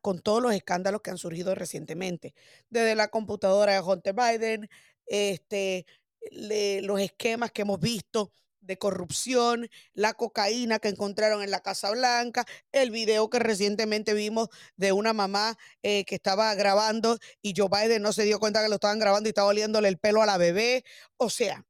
con 0.00 0.20
todos 0.20 0.42
los 0.42 0.54
escándalos 0.54 1.02
que 1.02 1.10
han 1.10 1.18
surgido 1.18 1.54
recientemente, 1.54 2.34
desde 2.70 2.94
la 2.94 3.08
computadora 3.08 3.72
de 3.72 3.80
Hunter 3.80 4.14
Biden, 4.14 4.68
este, 5.06 5.84
los 6.30 7.00
esquemas 7.00 7.50
que 7.50 7.62
hemos 7.62 7.80
visto 7.80 8.30
de 8.60 8.78
corrupción, 8.78 9.68
la 9.92 10.14
cocaína 10.14 10.78
que 10.78 10.88
encontraron 10.88 11.42
en 11.42 11.50
la 11.50 11.60
Casa 11.60 11.90
Blanca, 11.90 12.46
el 12.72 12.90
video 12.90 13.28
que 13.28 13.38
recientemente 13.38 14.14
vimos 14.14 14.48
de 14.76 14.92
una 14.92 15.12
mamá 15.12 15.58
eh, 15.82 16.04
que 16.04 16.14
estaba 16.14 16.54
grabando 16.54 17.18
y 17.42 17.52
Joe 17.54 17.68
Biden 17.68 18.00
no 18.00 18.12
se 18.12 18.24
dio 18.24 18.38
cuenta 18.38 18.62
que 18.62 18.68
lo 18.68 18.76
estaban 18.76 18.98
grabando 18.98 19.28
y 19.28 19.30
estaba 19.30 19.48
oliéndole 19.48 19.88
el 19.88 19.98
pelo 19.98 20.22
a 20.22 20.26
la 20.26 20.38
bebé. 20.38 20.84
O 21.18 21.28
sea, 21.28 21.66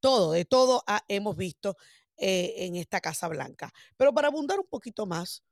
todo, 0.00 0.32
de 0.32 0.44
todo 0.44 0.82
hemos 1.08 1.36
visto 1.36 1.76
eh, 2.16 2.54
en 2.58 2.76
esta 2.76 3.00
Casa 3.00 3.28
Blanca. 3.28 3.72
Pero 3.96 4.12
para 4.12 4.28
abundar 4.28 4.58
un 4.58 4.66
poquito 4.66 5.06
más, 5.06 5.44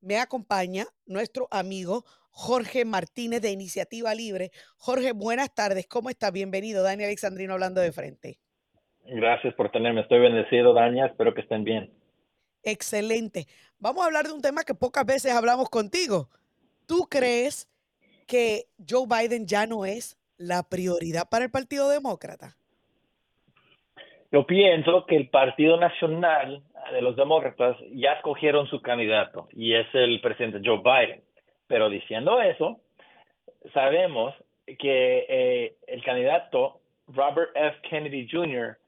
me 0.00 0.18
acompaña 0.18 0.86
nuestro 1.06 1.48
amigo 1.50 2.04
Jorge 2.30 2.84
Martínez 2.84 3.42
de 3.42 3.50
Iniciativa 3.50 4.14
Libre. 4.14 4.50
Jorge, 4.76 5.12
buenas 5.12 5.54
tardes, 5.54 5.86
¿cómo 5.86 6.10
está? 6.10 6.30
Bienvenido, 6.30 6.82
Dani 6.82 7.04
Alexandrino 7.04 7.52
hablando 7.52 7.80
de 7.80 7.92
frente. 7.92 8.38
Gracias 9.04 9.54
por 9.54 9.70
tenerme, 9.70 10.00
estoy 10.00 10.20
bendecido, 10.20 10.72
Dania, 10.72 11.06
espero 11.06 11.34
que 11.34 11.42
estén 11.42 11.64
bien. 11.64 11.92
Excelente. 12.62 13.46
Vamos 13.78 14.02
a 14.02 14.06
hablar 14.06 14.26
de 14.26 14.32
un 14.32 14.40
tema 14.40 14.64
que 14.64 14.74
pocas 14.74 15.04
veces 15.04 15.32
hablamos 15.32 15.68
contigo. 15.68 16.30
¿Tú 16.86 17.08
crees 17.10 17.68
que 18.26 18.68
Joe 18.88 19.06
Biden 19.06 19.46
ya 19.46 19.66
no 19.66 19.84
es 19.84 20.16
la 20.36 20.62
prioridad 20.62 21.28
para 21.28 21.44
el 21.44 21.50
Partido 21.50 21.88
Demócrata? 21.88 22.56
Yo 24.32 24.46
pienso 24.46 25.04
que 25.04 25.16
el 25.16 25.28
Partido 25.28 25.76
Nacional 25.76 26.62
de 26.90 27.02
los 27.02 27.16
Demócratas 27.16 27.76
ya 27.92 28.14
escogieron 28.14 28.66
su 28.66 28.80
candidato 28.80 29.46
y 29.52 29.74
es 29.74 29.86
el 29.92 30.22
presidente 30.22 30.60
Joe 30.64 30.80
Biden. 30.82 31.22
Pero 31.66 31.90
diciendo 31.90 32.40
eso, 32.40 32.80
sabemos 33.74 34.34
que 34.78 35.26
eh, 35.28 35.74
el 35.86 36.02
candidato 36.02 36.80
Robert 37.08 37.50
F. 37.54 37.76
Kennedy 37.82 38.26
Jr. 38.26 38.78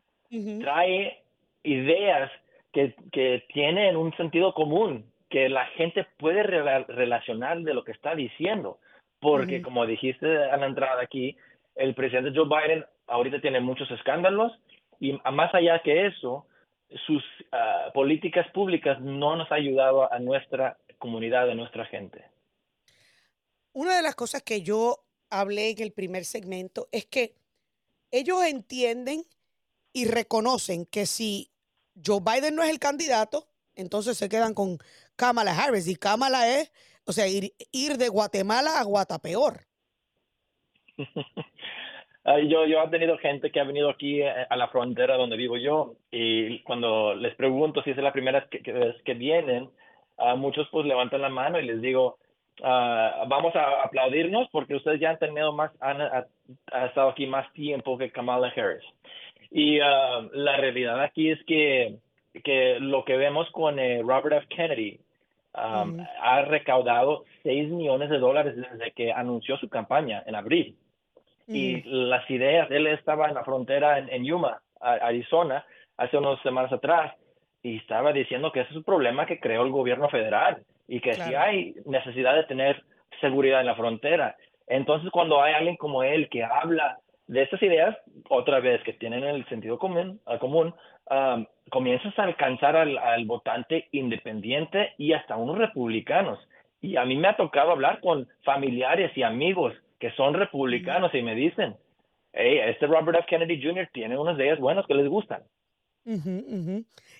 trae 0.60 1.22
ideas 1.62 2.30
que, 2.72 2.94
que, 3.12 3.44
tienen 3.52 3.96
un 3.96 4.16
sentido 4.16 4.54
común, 4.54 5.04
que 5.28 5.50
la 5.50 5.66
gente 5.66 6.06
puede 6.16 6.42
relacionar 6.42 7.60
de 7.60 7.74
lo 7.74 7.84
que 7.84 7.92
está 7.92 8.14
diciendo. 8.14 8.78
Porque, 9.20 9.62
como 9.62 9.86
dijiste 9.86 10.26
a 10.26 10.56
la 10.56 10.66
entrada 10.66 11.02
aquí, 11.02 11.36
el 11.76 11.94
presidente 11.94 12.32
Joe 12.34 12.48
Biden 12.48 12.84
ahorita 13.06 13.40
tiene 13.40 13.60
muchos 13.60 13.90
escándalos 13.90 14.52
y 15.04 15.20
más 15.32 15.54
allá 15.54 15.82
que 15.82 16.06
eso, 16.06 16.46
sus 17.06 17.22
ah, 17.52 17.90
políticas 17.92 18.50
públicas 18.52 18.98
no 19.00 19.36
nos 19.36 19.50
han 19.52 19.58
ayudado 19.58 20.10
a 20.10 20.18
nuestra 20.18 20.78
comunidad, 20.98 21.50
a 21.50 21.54
nuestra 21.54 21.84
gente. 21.84 22.24
Una 23.72 23.96
de 23.96 24.02
las 24.02 24.14
cosas 24.14 24.42
que 24.42 24.62
yo 24.62 25.04
hablé 25.28 25.70
en 25.70 25.82
el 25.82 25.92
primer 25.92 26.24
segmento 26.24 26.88
es 26.90 27.04
que 27.04 27.34
ellos 28.10 28.42
entienden 28.44 29.24
y 29.92 30.06
reconocen 30.06 30.86
que 30.86 31.04
si 31.04 31.50
Joe 32.04 32.20
Biden 32.20 32.54
no 32.54 32.62
es 32.62 32.70
el 32.70 32.78
candidato, 32.78 33.46
entonces 33.74 34.16
se 34.16 34.28
quedan 34.28 34.54
con 34.54 34.78
Kamala 35.16 35.52
Harris. 35.52 35.86
Y 35.86 35.96
Kamala 35.96 36.48
es, 36.48 36.72
o 37.04 37.12
sea, 37.12 37.28
ir, 37.28 37.52
ir 37.72 37.98
de 37.98 38.08
Guatemala 38.08 38.78
a 38.78 38.84
Guatapeor. 38.84 39.66
yo, 42.24 42.64
yo 42.66 42.82
he 42.82 42.88
tenido 42.88 43.18
gente 43.18 43.50
que 43.50 43.60
ha 43.60 43.64
venido 43.64 43.90
aquí 43.90 44.22
eh, 44.22 44.46
a 44.48 44.56
la 44.56 44.68
frontera 44.68 45.16
donde 45.16 45.36
vivo 45.36 45.58
yo 45.58 45.94
y 46.10 46.60
cuando 46.60 47.14
les 47.14 47.34
pregunto 47.34 47.82
si 47.82 47.90
es 47.90 47.96
la 47.98 48.12
primera 48.12 48.40
vez 48.40 48.48
que, 48.48 48.94
que, 49.04 49.14
vienen, 49.14 49.68
muchos 50.36 50.66
pues 50.70 50.86
levantan 50.86 51.20
la 51.20 51.28
mano 51.28 51.60
y 51.60 51.66
les 51.66 51.82
digo, 51.82 52.16
ah, 52.62 53.24
vamos 53.28 53.54
a 53.56 53.82
aplaudirnos 53.82 54.48
porque 54.50 54.74
ustedes 54.74 55.00
ya 55.00 55.10
han 55.10 55.18
tenido 55.18 55.52
más, 55.52 55.70
han, 55.80 56.00
estado 56.86 57.10
aquí 57.10 57.26
más 57.26 57.52
tiempo 57.52 57.98
que 57.98 58.10
Kamala 58.10 58.52
Harris. 58.56 58.84
Y 59.50 59.80
ah, 59.80 60.26
la 60.32 60.56
realidad 60.56 61.00
aquí 61.02 61.30
es 61.30 61.44
que, 61.44 61.96
que 62.42 62.78
lo 62.80 63.04
que 63.04 63.18
vemos 63.18 63.50
con 63.50 63.78
eh, 63.78 64.00
Robert 64.02 64.44
F. 64.44 64.46
Kennedy 64.48 64.98
ah, 65.52 65.84
ha 66.22 66.42
recaudado 66.42 67.24
6 67.42 67.68
millones 67.68 68.08
de 68.08 68.18
dólares 68.18 68.56
desde 68.56 68.92
que 68.92 69.12
anunció 69.12 69.58
su 69.58 69.68
campaña 69.68 70.22
en 70.26 70.36
abril 70.36 70.74
y 71.46 71.76
mm. 71.76 71.82
las 71.86 72.28
ideas, 72.30 72.70
él 72.70 72.86
estaba 72.86 73.28
en 73.28 73.34
la 73.34 73.44
frontera 73.44 73.98
en, 73.98 74.24
Yuma, 74.24 74.60
Arizona, 74.80 75.64
hace 75.96 76.16
unas 76.16 76.40
semanas 76.42 76.72
atrás, 76.72 77.14
y 77.62 77.78
estaba 77.78 78.12
diciendo 78.12 78.52
que 78.52 78.60
ese 78.60 78.70
es 78.70 78.76
un 78.76 78.84
problema 78.84 79.26
que 79.26 79.40
creó 79.40 79.62
el 79.62 79.70
gobierno 79.70 80.08
federal 80.10 80.62
y 80.86 81.00
que 81.00 81.14
si 81.14 81.34
hay 81.34 81.74
necesidad 81.86 82.34
de 82.34 82.44
tener 82.44 82.82
seguridad 83.20 83.60
en 83.60 83.66
la 83.66 83.74
frontera. 83.74 84.36
Entonces, 84.66 85.10
cuando 85.10 85.42
hay 85.42 85.54
alguien 85.54 85.76
como 85.76 86.02
él 86.02 86.28
que 86.28 86.44
habla 86.44 86.98
de 87.26 87.42
estas 87.42 87.62
ideas, 87.62 87.96
otra 88.28 88.60
vez 88.60 88.82
que 88.82 88.92
tienen 88.92 89.24
el 89.24 89.46
sentido 89.48 89.78
común, 89.78 90.20
común 90.40 90.74
um, 91.10 91.46
comienzas 91.70 92.18
a 92.18 92.24
alcanzar 92.24 92.76
al, 92.76 92.98
al, 92.98 93.24
votante 93.24 93.88
independiente 93.92 94.92
y 94.98 95.14
hasta 95.14 95.36
unos 95.36 95.56
republicanos. 95.56 96.38
Y 96.82 96.96
a 96.96 97.06
mí 97.06 97.16
me 97.16 97.28
ha 97.28 97.36
tocado 97.36 97.70
hablar 97.70 98.00
con 98.00 98.28
familiares 98.42 99.10
y 99.16 99.22
amigos 99.22 99.72
que 100.04 100.14
son 100.16 100.34
republicanos 100.34 101.14
y 101.14 101.22
me 101.22 101.34
dicen, 101.34 101.78
hey, 102.34 102.58
este 102.68 102.86
Robert 102.86 103.20
F. 103.20 103.26
Kennedy 103.26 103.58
Jr. 103.62 103.88
tiene 103.90 104.18
unas 104.18 104.36
ideas 104.36 104.60
buenas 104.60 104.84
que 104.86 104.92
les 104.92 105.08
gustan. 105.08 105.42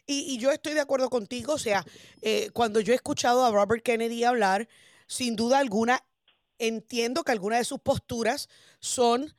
Y, 0.07 0.37
yo 0.37 0.50
estoy 0.50 0.75
de 0.75 0.83
acuerdo 0.83 1.09
contigo, 1.09 1.55
o 1.55 1.59
sea, 1.59 1.83
eh, 2.21 2.50
cuando 2.53 2.81
yo 2.81 2.93
he 2.93 2.97
escuchado 2.97 3.43
a 3.43 3.50
Robert 3.50 3.83
Kennedy 3.83 4.23
hablar, 4.25 4.69
sin 5.07 5.35
duda 5.35 5.61
alguna, 5.61 6.00
entiendo 6.59 7.25
que 7.25 7.33
algunas 7.33 7.61
de 7.61 7.64
sus 7.64 7.79
posturas 7.79 8.50
son, 8.81 9.33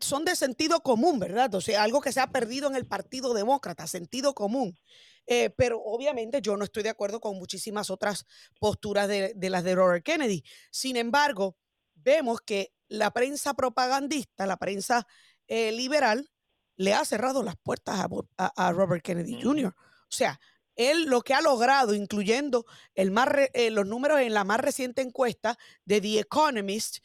son 0.00 0.24
de 0.24 0.36
sentido 0.36 0.78
común, 0.84 1.18
¿verdad? 1.18 1.52
O 1.56 1.60
sea, 1.60 1.82
algo 1.82 2.00
que 2.00 2.12
se 2.12 2.20
ha 2.20 2.28
perdido 2.28 2.68
en 2.70 2.76
el 2.76 2.86
Partido 2.86 3.34
Demócrata, 3.34 3.88
sentido 3.88 4.32
común. 4.32 4.78
Eh, 5.26 5.50
pero 5.56 5.82
obviamente 5.82 6.40
yo 6.40 6.56
no 6.56 6.62
estoy 6.62 6.84
de 6.84 6.90
acuerdo 6.90 7.18
con 7.18 7.36
muchísimas 7.36 7.90
otras 7.90 8.26
posturas 8.60 9.08
de, 9.08 9.32
de 9.34 9.50
las 9.50 9.64
de 9.64 9.74
Robert 9.74 10.04
Kennedy. 10.04 10.44
Sin 10.70 10.94
embargo, 10.94 11.56
vemos 11.94 12.40
que 12.40 12.72
la 12.92 13.10
prensa 13.10 13.54
propagandista, 13.54 14.46
la 14.46 14.56
prensa 14.56 15.06
eh, 15.48 15.72
liberal, 15.72 16.28
le 16.76 16.94
ha 16.94 17.04
cerrado 17.04 17.42
las 17.42 17.56
puertas 17.56 18.06
a, 18.36 18.72
Robert 18.72 19.02
Kennedy 19.02 19.40
Jr. 19.40 19.74
O 19.76 20.14
sea, 20.14 20.38
él 20.76 21.04
lo 21.04 21.20
que 21.20 21.34
ha 21.34 21.40
logrado, 21.40 21.94
incluyendo 21.94 22.64
el 22.94 23.10
más 23.10 23.28
eh, 23.54 23.70
los 23.70 23.86
números 23.86 24.20
en 24.20 24.34
la 24.34 24.44
más 24.44 24.60
reciente 24.60 25.02
encuesta 25.02 25.56
de 25.84 26.00
The 26.00 26.20
Economist, 26.20 26.98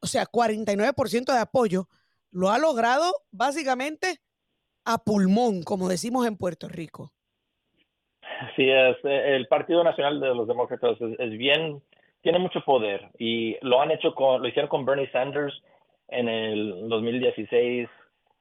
o 0.00 0.06
sea, 0.06 0.26
49% 0.26 1.32
de 1.32 1.38
apoyo, 1.38 1.88
lo 2.30 2.50
ha 2.50 2.58
logrado 2.58 3.12
básicamente 3.30 4.20
a 4.84 4.98
pulmón, 4.98 5.62
como 5.62 5.88
decimos 5.88 6.26
en 6.26 6.36
Puerto 6.36 6.68
Rico. 6.68 7.12
Sí, 8.56 8.68
es, 8.68 8.96
eh, 9.04 9.36
el 9.36 9.46
Partido 9.48 9.84
Nacional 9.84 10.20
de 10.20 10.34
los 10.34 10.48
Demócratas 10.48 10.96
es, 11.00 11.30
bien, 11.32 11.82
tiene 12.22 12.38
mucho 12.38 12.60
poder 12.62 13.08
y 13.18 13.56
lo 13.62 13.80
han 13.80 13.90
hecho 13.90 14.14
con, 14.14 14.42
lo 14.42 14.48
hicieron 14.48 14.68
con 14.68 14.84
Bernie 14.84 15.10
Sanders 15.10 15.62
en 16.08 16.28
el 16.28 16.88
2016 16.88 17.88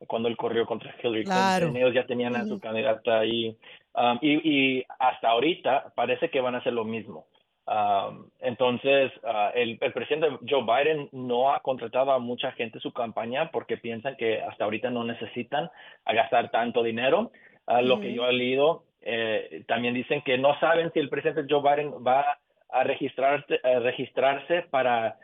cuando 0.07 0.29
él 0.29 0.37
corrió 0.37 0.65
contra 0.65 0.95
Hillary 1.01 1.25
Clinton. 1.25 1.75
Ellos 1.75 1.93
ya 1.93 2.05
tenían 2.05 2.35
a 2.35 2.45
su 2.45 2.59
candidata 2.59 3.19
ahí 3.19 3.57
um, 3.93 4.17
y, 4.21 4.77
y, 4.77 4.85
hasta 4.99 5.29
ahorita 5.29 5.93
parece 5.95 6.29
que 6.29 6.41
van 6.41 6.55
a 6.55 6.59
hacer 6.59 6.73
lo 6.73 6.85
mismo. 6.85 7.25
Um, 7.67 8.29
entonces, 8.39 9.11
uh, 9.23 9.51
el, 9.53 9.77
el, 9.79 9.93
presidente 9.93 10.39
Joe 10.49 10.63
Biden 10.63 11.09
no 11.11 11.53
ha 11.53 11.59
contratado 11.59 12.11
a 12.11 12.19
mucha 12.19 12.51
gente 12.53 12.79
su 12.79 12.91
campaña 12.91 13.51
porque 13.51 13.77
piensan 13.77 14.15
que 14.15 14.41
hasta 14.41 14.63
ahorita 14.63 14.89
no 14.89 15.03
necesitan 15.03 15.69
gastar 16.05 16.49
tanto 16.49 16.81
dinero. 16.81 17.31
Uh, 17.67 17.81
lo 17.83 17.99
que 17.99 18.13
yo 18.13 18.27
he 18.27 18.33
leído 18.33 18.85
eh, 19.01 19.63
también 19.67 19.93
dicen 19.93 20.21
que 20.21 20.37
no 20.37 20.59
saben 20.59 20.91
si 20.93 20.99
el 20.99 21.09
presidente 21.09 21.45
Joe 21.49 21.61
Biden 21.61 21.93
va 22.05 22.39
a 22.69 22.83
registrarse, 22.83 23.59
registrarse 23.63 24.63
para 24.69 25.17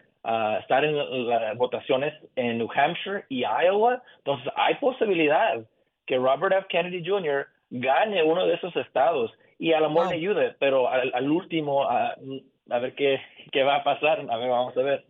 estar 0.60 0.84
en 0.84 1.28
las 1.28 1.58
votaciones 1.58 2.14
en 2.36 2.58
New 2.58 2.70
Hampshire 2.74 3.26
y 3.30 3.42
Iowa. 3.42 4.02
Entonces, 4.18 4.52
hay 4.56 4.76
posibilidad 4.76 5.64
que 6.06 6.18
Robert 6.18 6.56
F. 6.58 6.68
Kennedy 6.70 7.04
Jr. 7.06 7.48
gane 7.70 8.24
uno 8.24 8.46
de 8.48 8.56
esos 8.56 8.76
estados 8.76 9.32
y 9.60 9.74
a 9.74 9.80
lo 9.80 9.90
mejor 9.90 10.10
le 10.10 10.16
ayude, 10.16 10.56
pero 10.60 10.90
al, 10.90 11.32
último, 11.32 11.84
a, 11.90 12.16
ver 12.68 12.96
qué, 12.96 13.22
qué 13.52 13.64
va 13.64 13.78
a 13.78 13.84
pasar. 13.84 14.26
A 14.30 14.38
ver, 14.38 14.50
vamos 14.50 14.76
a 14.76 14.82
ver. 14.82 15.06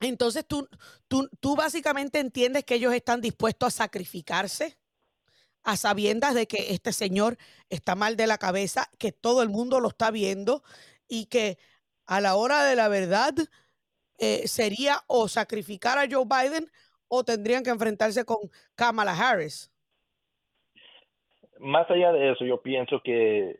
Entonces, 0.00 0.46
¿tú, 0.46 0.66
tú, 1.08 1.28
tú 1.40 1.56
básicamente 1.56 2.20
entiendes 2.20 2.64
que 2.64 2.76
ellos 2.76 2.94
están 2.94 3.20
dispuestos 3.20 3.68
a 3.68 3.84
sacrificarse 3.84 4.76
a 5.62 5.76
sabiendas 5.76 6.34
de 6.34 6.46
que 6.46 6.72
este 6.72 6.92
señor 6.92 7.36
está 7.68 7.94
mal 7.94 8.16
de 8.16 8.26
la 8.26 8.38
cabeza, 8.38 8.88
que 8.98 9.12
todo 9.12 9.42
el 9.42 9.50
mundo 9.50 9.80
lo 9.80 9.88
está 9.88 10.10
viendo 10.10 10.62
y 11.10 11.26
que 11.26 11.58
a 12.06 12.20
la 12.20 12.36
hora 12.36 12.64
de 12.64 12.76
la 12.76 12.88
verdad 12.88 13.34
eh, 14.18 14.46
sería 14.46 14.96
o 15.06 15.28
sacrificar 15.28 15.98
a 15.98 16.06
Joe 16.10 16.24
Biden 16.24 16.66
o 17.08 17.24
tendrían 17.24 17.62
que 17.62 17.70
enfrentarse 17.70 18.24
con 18.24 18.38
Kamala 18.76 19.12
Harris. 19.12 19.70
Más 21.58 21.90
allá 21.90 22.12
de 22.12 22.32
eso, 22.32 22.46
yo 22.46 22.62
pienso 22.62 23.02
que 23.02 23.58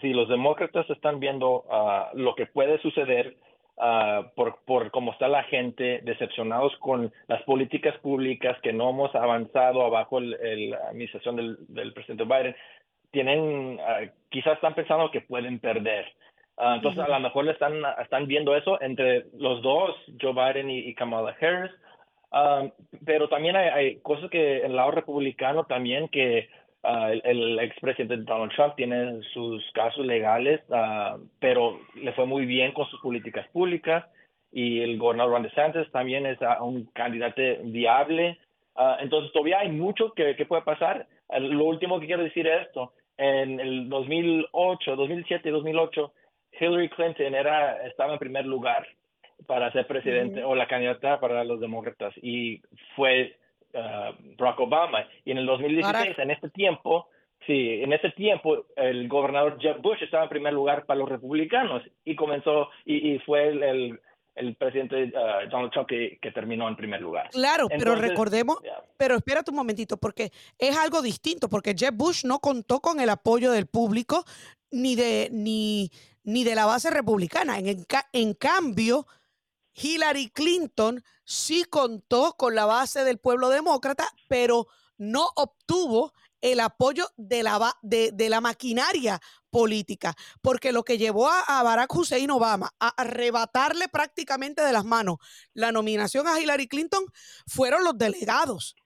si 0.00 0.10
los 0.10 0.28
demócratas 0.28 0.88
están 0.90 1.18
viendo 1.18 1.64
ah, 1.70 2.10
lo 2.14 2.36
que 2.36 2.46
puede 2.46 2.80
suceder 2.82 3.36
Ah, 3.82 4.30
por, 4.34 4.58
por 4.66 4.90
cómo 4.90 5.10
está 5.12 5.26
la 5.26 5.42
gente, 5.44 6.00
decepcionados 6.02 6.76
con 6.80 7.10
las 7.28 7.42
políticas 7.44 7.96
públicas 8.00 8.58
que 8.62 8.74
no 8.74 8.90
hemos 8.90 9.14
avanzado 9.14 9.80
abajo 9.82 10.20
la 10.20 10.76
administración 10.88 11.36
del, 11.36 11.56
del, 11.66 11.94
presidente 11.94 12.24
Biden, 12.24 12.54
tienen, 13.10 13.80
ah, 13.80 14.00
quizás 14.28 14.56
están 14.56 14.74
pensando 14.74 15.10
que 15.10 15.22
pueden 15.22 15.60
perder. 15.60 16.12
Ah, 16.62 16.74
entonces, 16.76 17.02
a 17.02 17.08
lo 17.08 17.20
mejor 17.20 17.46
le 17.46 17.52
están, 17.52 17.74
están 18.02 18.26
viendo 18.26 18.54
eso 18.54 18.80
entre 18.82 19.24
los 19.38 19.62
dos, 19.62 19.96
Joe 20.20 20.34
Biden 20.34 20.68
y, 20.70 20.94
Kamala 20.94 21.34
Harris. 21.40 21.72
pero 23.06 23.28
también 23.28 23.56
hay, 23.56 23.68
hay, 23.68 23.96
cosas 24.00 24.30
que 24.30 24.58
en 24.58 24.66
el 24.66 24.76
lado 24.76 24.90
republicano 24.90 25.64
también 25.64 26.08
que 26.08 26.48
Uh, 26.82 27.12
el, 27.12 27.20
el 27.24 27.58
expresidente 27.58 28.16
Donald 28.16 28.52
Trump 28.52 28.74
tiene 28.74 29.20
sus 29.34 29.62
casos 29.72 30.06
legales, 30.06 30.62
uh, 30.70 31.20
pero 31.38 31.78
le 31.94 32.12
fue 32.12 32.24
muy 32.24 32.46
bien 32.46 32.72
con 32.72 32.86
sus 32.86 32.98
políticas 33.00 33.46
públicas 33.48 34.06
y 34.50 34.80
el 34.80 34.96
gobernador 34.96 35.32
Ron 35.32 35.42
DeSantis 35.42 35.92
también 35.92 36.24
es 36.24 36.38
uh, 36.40 36.64
un 36.64 36.86
candidato 36.94 37.42
viable. 37.64 38.38
entonces 39.00 39.30
todavía 39.32 39.58
hay 39.58 39.68
mucho 39.68 40.14
que, 40.14 40.34
que 40.36 40.46
puede 40.46 40.62
pasar. 40.62 41.06
lo 41.38 41.64
último 41.64 42.00
que 42.00 42.06
quiero 42.06 42.22
decir 42.22 42.46
es 42.46 42.68
esto. 42.68 42.94
En 43.18 43.60
el 43.60 43.90
2008, 43.90 44.96
2007 44.96 45.50
2008, 45.50 46.12
Hillary 46.58 46.88
Clinton 46.90 47.34
era, 47.34 47.86
estaba 47.86 48.12
en 48.12 48.18
primer 48.18 48.46
lugar 48.46 48.86
para 49.46 49.72
ser 49.72 49.86
presidente 49.86 50.44
o 50.44 50.54
la 50.54 50.68
candidata 50.68 51.18
para 51.18 51.44
los 51.44 51.60
demócratas 51.60 52.12
y 52.22 52.60
fue 52.94 53.36
Uh, 53.72 54.12
Barack 54.36 54.60
Obama. 54.60 55.06
Y 55.24 55.30
en 55.30 55.38
el 55.38 55.46
2016, 55.46 56.18
en 56.18 56.30
este 56.30 56.50
tiempo, 56.50 57.08
sí, 57.46 57.80
en 57.82 57.92
ese 57.92 58.10
tiempo, 58.10 58.66
el 58.74 59.06
gobernador 59.06 59.58
Jeb 59.60 59.80
Bush 59.80 60.02
estaba 60.02 60.24
en 60.24 60.28
primer 60.28 60.52
lugar 60.52 60.86
para 60.86 60.98
los 60.98 61.08
republicanos 61.08 61.82
y 62.04 62.16
comenzó, 62.16 62.68
y, 62.84 63.18
fue 63.20 63.48
el, 63.48 64.00
el, 64.34 64.56
presidente 64.56 65.04
uh, 65.04 65.48
Donald 65.48 65.70
Trump 65.70 65.88
que, 65.88 66.18
que, 66.20 66.32
terminó 66.32 66.68
en 66.68 66.74
primer 66.74 67.00
lugar. 67.00 67.30
Claro, 67.30 67.68
pero 67.68 67.94
recordemos, 67.94 68.58
pero 68.96 69.14
espérate 69.14 69.52
un 69.52 69.58
momentito, 69.58 69.96
porque 69.96 70.30
es 70.58 70.76
algo 70.76 71.00
distinto, 71.00 71.48
porque 71.48 71.74
Jeb 71.76 71.94
Bush 71.94 72.24
no 72.24 72.40
contó 72.40 72.80
con 72.80 72.98
el 72.98 73.08
apoyo 73.08 73.52
del 73.52 73.66
público 73.66 74.24
ni 74.72 74.96
de, 74.96 75.28
ni, 75.30 75.90
ni 76.32 76.44
de 76.44 76.54
la 76.54 76.66
base 76.66 76.90
republicana. 76.90 77.58
En, 77.58 77.86
en 78.12 78.34
cambio, 78.34 79.06
Hillary 79.74 80.30
Clinton 80.30 81.02
sí 81.24 81.64
contó 81.64 82.34
con 82.36 82.54
la 82.54 82.66
base 82.66 83.04
del 83.04 83.18
pueblo 83.18 83.48
demócrata, 83.48 84.08
pero 84.28 84.66
no 84.98 85.30
obtuvo 85.36 86.12
el 86.40 86.60
apoyo 86.60 87.08
de 87.16 87.42
la, 87.42 87.76
de, 87.82 88.28
la 88.28 88.40
maquinaria 88.40 89.20
política, 89.50 90.14
porque 90.40 90.72
lo 90.72 90.84
que 90.84 90.98
llevó 90.98 91.28
a, 91.28 91.62
Barack 91.62 91.94
Hussein 91.94 92.30
Obama 92.30 92.72
a 92.78 92.88
arrebatarle 92.88 93.88
prácticamente 93.88 94.62
de 94.62 94.72
las 94.72 94.84
manos 94.84 95.18
la 95.52 95.72
nominación 95.72 96.26
a 96.26 96.40
Hillary 96.40 96.66
Clinton 96.66 97.04
fueron 97.46 97.84
los 97.84 97.98
delegados, 97.98 98.76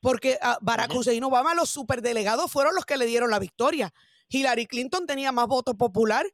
porque 0.00 0.38
a 0.40 0.58
Barack 0.60 0.94
Hussein 0.94 1.22
Obama, 1.24 1.54
los 1.54 1.70
superdelegados 1.70 2.50
fueron 2.50 2.74
los 2.74 2.84
que 2.84 2.96
le 2.96 3.06
dieron 3.06 3.30
la 3.30 3.38
victoria. 3.38 3.92
Hillary 4.28 4.66
Clinton 4.66 5.06
tenía 5.06 5.30
más 5.30 5.46
voto 5.46 5.76
popular 5.76 6.26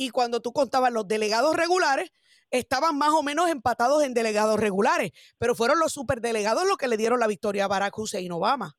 y 0.00 0.08
cuando 0.08 0.40
tú 0.40 0.54
contabas 0.54 0.90
los 0.90 1.06
delegados 1.06 1.54
regulares, 1.54 2.10
estaban 2.50 2.96
más 2.96 3.10
o 3.10 3.22
menos 3.22 3.50
empatados 3.50 4.02
en 4.02 4.14
delegados 4.14 4.58
regulares, 4.58 5.12
pero 5.36 5.54
fueron 5.54 5.78
los 5.78 5.92
superdelegados 5.92 6.66
los 6.66 6.78
que 6.78 6.88
le 6.88 6.96
dieron 6.96 7.20
la 7.20 7.26
victoria 7.26 7.66
a 7.66 7.68
Barack 7.68 7.98
Hussein 7.98 8.32
Obama. 8.32 8.72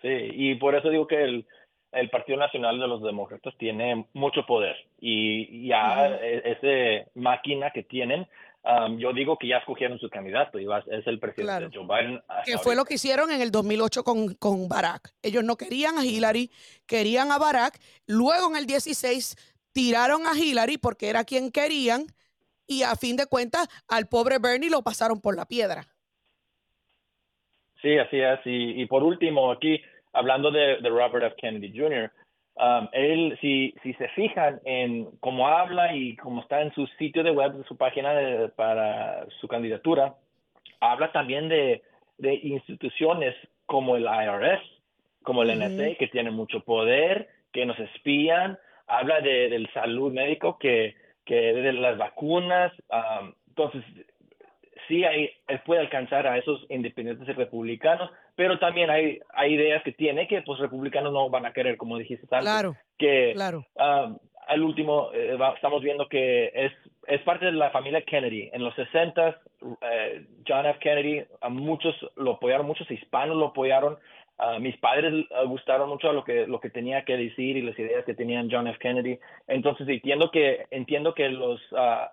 Sí, 0.00 0.08
y 0.08 0.54
por 0.54 0.76
eso 0.76 0.88
digo 0.88 1.08
que 1.08 1.20
el, 1.20 1.46
el 1.90 2.10
Partido 2.10 2.38
Nacional 2.38 2.78
de 2.78 2.86
los 2.86 3.02
Demócratas 3.02 3.54
tiene 3.58 4.06
mucho 4.12 4.46
poder 4.46 4.76
y 5.00 5.66
ya 5.66 6.06
e, 6.06 6.52
esa 6.62 7.10
máquina 7.16 7.72
que 7.72 7.82
tienen, 7.82 8.28
um, 8.62 8.96
yo 8.98 9.12
digo 9.12 9.36
que 9.36 9.48
ya 9.48 9.56
escogieron 9.56 9.98
su 9.98 10.08
candidato 10.10 10.60
y 10.60 10.66
es 10.92 11.06
el 11.08 11.18
presidente 11.18 11.76
Joe 11.76 11.88
Biden. 11.88 12.22
Que 12.44 12.58
fue 12.58 12.76
lo 12.76 12.84
que 12.84 12.94
hicieron 12.94 13.32
en 13.32 13.40
el 13.40 13.50
2008 13.50 14.04
con, 14.04 14.34
con 14.34 14.68
Barack. 14.68 15.12
Ellos 15.22 15.42
no 15.42 15.56
querían 15.56 15.98
a 15.98 16.04
Hillary, 16.04 16.52
querían 16.86 17.32
a 17.32 17.38
Barack. 17.38 17.80
Luego 18.06 18.48
en 18.50 18.56
el 18.56 18.66
16 18.66 19.53
tiraron 19.74 20.26
a 20.26 20.38
Hillary 20.38 20.78
porque 20.78 21.10
era 21.10 21.24
quien 21.24 21.50
querían 21.50 22.06
y 22.66 22.82
a 22.82 22.96
fin 22.96 23.16
de 23.16 23.26
cuentas 23.26 23.68
al 23.88 24.08
pobre 24.08 24.38
Bernie 24.38 24.70
lo 24.70 24.82
pasaron 24.82 25.20
por 25.20 25.36
la 25.36 25.44
piedra. 25.44 25.84
Sí, 27.82 27.98
así 27.98 28.18
es. 28.18 28.40
Y, 28.46 28.86
por 28.86 29.02
último, 29.02 29.52
aquí, 29.52 29.78
hablando 30.14 30.50
de, 30.50 30.76
Robert 30.88 31.26
F. 31.26 31.36
Kennedy 31.36 31.78
Jr., 31.78 32.10
um, 32.54 32.88
él, 32.92 33.36
si, 33.42 33.74
si 33.82 33.92
se 33.94 34.08
fijan 34.10 34.58
en 34.64 35.10
cómo 35.20 35.48
habla 35.48 35.94
y 35.94 36.16
cómo 36.16 36.40
está 36.40 36.62
en 36.62 36.72
su 36.72 36.86
sitio 36.98 37.22
de 37.22 37.32
web, 37.32 37.52
de 37.52 37.64
su 37.64 37.76
página 37.76 38.14
para 38.56 39.26
su 39.38 39.48
candidatura, 39.48 40.14
habla 40.80 41.12
también 41.12 41.50
de, 41.50 41.82
de 42.16 42.34
instituciones 42.34 43.34
como 43.66 43.96
el 43.96 44.04
IRS, 44.04 44.62
como 45.22 45.42
el 45.42 45.58
NSA, 45.58 45.96
que 45.98 46.08
tienen 46.08 46.32
mucho 46.32 46.60
poder, 46.60 47.28
que 47.52 47.66
nos 47.66 47.78
espían, 47.78 48.58
habla 48.86 49.20
de, 49.20 49.48
del 49.48 49.70
salud 49.72 50.12
médico, 50.12 50.58
que 50.58 50.94
que 51.24 51.34
de 51.34 51.72
las 51.72 51.98
vacunas, 51.98 52.72
entonces 53.48 53.82
sí 54.88 55.04
hay, 55.04 55.30
él 55.48 55.60
puede 55.64 55.80
alcanzar 55.80 56.26
a 56.26 56.36
esos 56.36 56.64
independientes 56.68 57.34
republicanos, 57.34 58.10
pero 58.36 58.58
también 58.58 58.90
hay, 58.90 59.20
hay 59.32 59.54
ideas 59.54 59.82
que 59.82 59.92
tiene 59.92 60.28
que 60.28 60.42
pues 60.42 60.58
republicanos 60.60 61.12
no 61.12 61.30
van 61.30 61.46
a 61.46 61.52
querer, 61.52 61.76
como 61.76 61.98
dijiste 61.98 62.26
antes. 62.30 62.50
Claro, 62.50 62.76
que 62.98 63.32
claro. 63.34 63.64
al 63.76 64.62
último 64.62 65.10
eh, 65.14 65.38
estamos 65.54 65.82
viendo 65.82 66.08
que 66.08 66.50
es, 66.54 66.72
es 67.06 67.22
parte 67.22 67.46
de 67.46 67.52
la 67.52 67.70
familia 67.70 68.02
Kennedy. 68.02 68.50
En 68.52 68.62
los 68.62 68.74
60 68.74 69.40
eh, 69.80 70.26
John 70.46 70.66
F. 70.66 70.78
Kennedy, 70.80 71.24
a 71.40 71.48
muchos 71.48 71.94
lo 72.16 72.32
apoyaron, 72.32 72.66
muchos 72.66 72.90
hispanos 72.90 73.36
lo 73.36 73.46
apoyaron, 73.46 73.96
Uh, 74.36 74.58
mis 74.58 74.76
padres 74.78 75.12
uh, 75.12 75.46
gustaron 75.46 75.88
mucho 75.88 76.12
lo 76.12 76.24
que 76.24 76.46
lo 76.48 76.58
que 76.58 76.68
tenía 76.68 77.04
que 77.04 77.16
decir 77.16 77.56
y 77.56 77.62
las 77.62 77.78
ideas 77.78 78.04
que 78.04 78.14
tenían 78.14 78.48
John 78.50 78.66
F. 78.66 78.78
Kennedy. 78.80 79.18
Entonces 79.46 79.88
entiendo 79.88 80.30
que 80.32 80.66
entiendo 80.70 81.14
que 81.14 81.28
los 81.28 81.60
uh, 81.72 82.08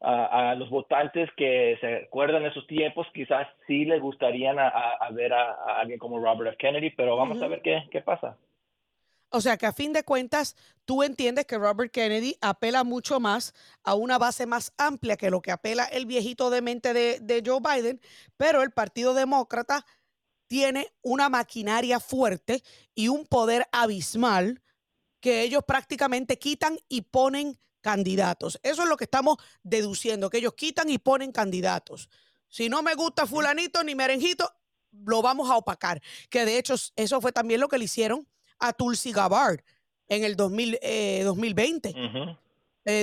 a 0.00 0.54
los 0.56 0.70
votantes 0.70 1.28
que 1.36 1.76
se 1.80 2.04
acuerdan 2.06 2.44
de 2.44 2.50
esos 2.50 2.66
tiempos 2.68 3.06
quizás 3.12 3.48
sí 3.66 3.84
les 3.84 4.00
gustarían 4.00 4.56
a, 4.60 5.08
ver 5.10 5.32
a, 5.32 5.54
alguien 5.80 5.98
como 5.98 6.20
Robert 6.20 6.50
F. 6.50 6.56
Kennedy, 6.56 6.90
pero 6.90 7.16
vamos 7.16 7.42
a 7.42 7.48
ver 7.48 7.62
qué, 7.62 7.82
qué 7.90 8.00
pasa. 8.00 8.36
O 9.30 9.40
sea 9.40 9.56
que 9.58 9.66
a 9.66 9.72
fin 9.72 9.92
de 9.92 10.04
cuentas, 10.04 10.56
tú 10.86 11.02
entiendes 11.02 11.44
que 11.44 11.58
Robert 11.58 11.92
Kennedy 11.92 12.36
apela 12.40 12.82
mucho 12.82 13.20
más 13.20 13.52
a 13.84 13.94
una 13.94 14.16
base 14.18 14.46
más 14.46 14.72
amplia 14.78 15.16
que 15.16 15.30
lo 15.30 15.42
que 15.42 15.50
apela 15.50 15.84
el 15.84 16.06
viejito 16.06 16.48
de 16.48 16.62
mente 16.62 16.94
de, 16.94 17.18
de 17.20 17.42
Joe 17.44 17.60
Biden, 17.60 18.00
pero 18.38 18.62
el 18.62 18.70
Partido 18.70 19.12
Demócrata 19.12 19.84
tiene 20.48 20.92
una 21.02 21.28
maquinaria 21.28 22.00
fuerte 22.00 22.64
y 22.94 23.08
un 23.08 23.26
poder 23.26 23.68
abismal 23.70 24.60
que 25.20 25.42
ellos 25.42 25.62
prácticamente 25.66 26.38
quitan 26.38 26.78
y 26.88 27.02
ponen 27.02 27.58
candidatos. 27.80 28.58
Eso 28.62 28.82
es 28.82 28.88
lo 28.88 28.96
que 28.96 29.04
estamos 29.04 29.36
deduciendo, 29.62 30.30
que 30.30 30.38
ellos 30.38 30.54
quitan 30.54 30.90
y 30.90 30.98
ponen 30.98 31.30
candidatos. 31.30 32.08
Si 32.48 32.68
no 32.68 32.82
me 32.82 32.94
gusta 32.94 33.26
fulanito 33.26 33.84
ni 33.84 33.94
merenjito, 33.94 34.50
lo 34.90 35.22
vamos 35.22 35.50
a 35.50 35.56
opacar. 35.56 36.02
Que 36.30 36.44
de 36.44 36.58
hecho 36.58 36.74
eso 36.96 37.20
fue 37.20 37.30
también 37.30 37.60
lo 37.60 37.68
que 37.68 37.78
le 37.78 37.84
hicieron 37.84 38.26
a 38.58 38.72
Tulsi 38.72 39.12
Gabbard 39.12 39.60
en 40.08 40.24
el 40.24 40.34
2000, 40.34 40.78
2020. 41.24 41.94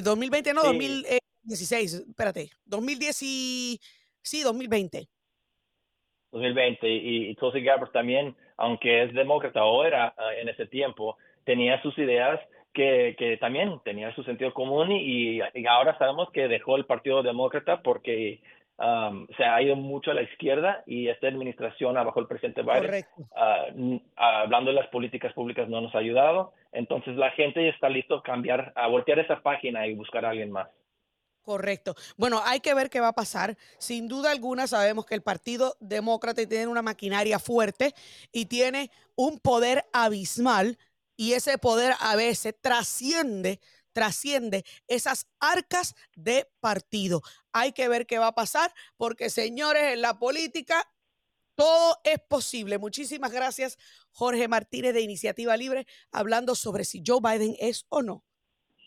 2020 0.02 0.54
no, 0.54 0.64
2016, 0.64 1.94
espérate, 2.10 2.52
2010 2.66 3.22
y, 3.22 3.82
sí, 4.24 4.42
2020. 4.42 5.08
2020 6.32 6.88
y, 6.88 7.36
Tulsi 7.36 7.62
Gabbard 7.62 7.92
también, 7.92 8.36
aunque 8.58 9.04
es 9.04 9.14
demócrata 9.14 9.64
o 9.64 9.84
era 9.84 10.14
ah, 10.18 10.34
en 10.40 10.50
ese 10.50 10.66
tiempo, 10.66 11.18
tenía 11.44 11.82
sus 11.82 11.98
ideas 11.98 12.40
que, 12.74 13.16
que 13.18 13.38
también 13.38 13.80
tenía 13.86 14.14
su 14.16 14.24
sentido 14.24 14.54
común 14.54 14.92
y, 14.92 15.40
y, 15.40 15.68
ahora 15.68 15.98
sabemos 15.98 16.30
que 16.32 16.48
dejó 16.48 16.76
el 16.76 16.86
Partido 16.86 17.24
Demócrata 17.24 17.82
porque 17.82 18.42
se 19.38 19.44
ha 19.46 19.62
ido 19.62 19.76
mucho 19.76 20.12
a 20.12 20.14
la 20.14 20.24
izquierda 20.24 20.84
y 20.86 21.08
esta 21.08 21.28
administración 21.28 21.96
bajo 21.96 22.20
el 22.20 22.28
presidente 22.28 22.62
Biden, 22.62 23.06
uh, 23.18 24.00
hablando 24.18 24.72
de 24.72 24.76
las 24.76 24.88
políticas 24.88 25.32
públicas, 25.34 25.70
no 25.70 25.80
nos 25.80 25.96
ha 25.96 26.00
ayudado. 26.00 26.54
Entonces 26.74 27.16
la 27.16 27.32
gente 27.32 27.70
está 27.70 27.88
listo 27.88 28.16
a 28.16 28.24
cambiar, 28.24 28.74
a 28.76 28.88
voltear 28.88 29.20
esa 29.20 29.42
página 29.42 29.88
y 29.88 29.96
buscar 29.96 30.26
a 30.26 30.32
alguien 30.32 30.52
más. 30.52 30.68
Correcto. 31.46 31.96
Bueno, 32.18 32.42
hay 32.44 32.60
que 32.60 32.74
ver 32.74 32.90
qué 32.90 33.00
va 33.00 33.10
a 33.10 33.14
pasar. 33.14 33.56
Sin 33.78 34.08
duda 34.08 34.32
alguna 34.32 34.66
sabemos 34.66 35.06
que 35.06 35.14
el 35.14 35.22
Partido 35.22 35.78
Demócrata 35.80 36.44
tiene 36.48 36.66
una 36.66 36.82
maquinaria 36.82 37.38
fuerte 37.38 37.94
y 38.32 38.48
tiene 38.48 38.90
un 39.14 39.40
poder 39.40 39.86
abismal 39.94 40.80
y 41.16 41.34
ese 41.34 41.60
poder 41.60 41.94
a 42.00 42.16
veces 42.16 42.56
trasciende 42.60 43.62
trasciende 43.94 44.66
esas 44.88 45.28
arcas 45.40 45.96
de 46.16 46.50
partido. 46.60 47.22
Hay 47.54 47.72
que 47.72 47.88
ver 47.88 48.06
qué 48.06 48.20
va 48.20 48.28
a 48.28 48.36
pasar 48.36 48.74
porque, 48.98 49.30
señores, 49.30 49.94
en 49.94 50.02
la 50.02 50.20
política 50.20 50.84
todo 51.54 51.98
es 52.04 52.18
posible. 52.28 52.78
Muchísimas 52.78 53.32
gracias, 53.32 53.78
Jorge 54.12 54.50
Martínez 54.50 54.94
de 54.96 55.02
Iniciativa 55.02 55.56
Libre, 55.56 55.88
hablando 56.12 56.56
sobre 56.56 56.84
si 56.84 57.04
Joe 57.06 57.22
Biden 57.22 57.56
es 57.60 57.86
o 57.88 58.02
no 58.02 58.26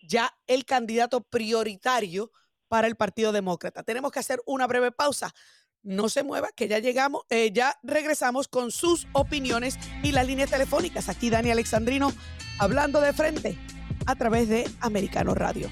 ya 0.03 0.35
el 0.47 0.65
candidato 0.65 1.23
prioritario 1.23 2.33
para 2.69 2.87
el 2.87 2.97
Partido 2.97 3.33
Demócrata. 3.33 3.83
Tenemos 3.83 4.13
que 4.13 4.21
hacer 4.21 4.41
una 4.47 4.67
breve 4.67 4.93
pausa. 4.93 5.35
No 5.83 6.09
se 6.09 6.23
mueva, 6.23 6.51
que 6.55 6.69
ya 6.69 6.79
llegamos, 6.81 7.23
eh, 7.31 7.51
ya 7.53 7.79
regresamos 7.83 8.49
con 8.49 8.71
sus 8.71 9.07
opiniones 9.13 9.79
y 10.03 10.13
las 10.13 10.27
líneas 10.27 10.51
telefónicas. 10.51 11.09
Aquí 11.09 11.31
Dani 11.31 11.51
Alexandrino 11.51 12.13
hablando 12.59 13.01
de 13.01 13.13
frente 13.13 13.59
a 14.07 14.17
través 14.17 14.49
de 14.49 14.69
Americano 14.81 15.35
Radio. 15.35 15.71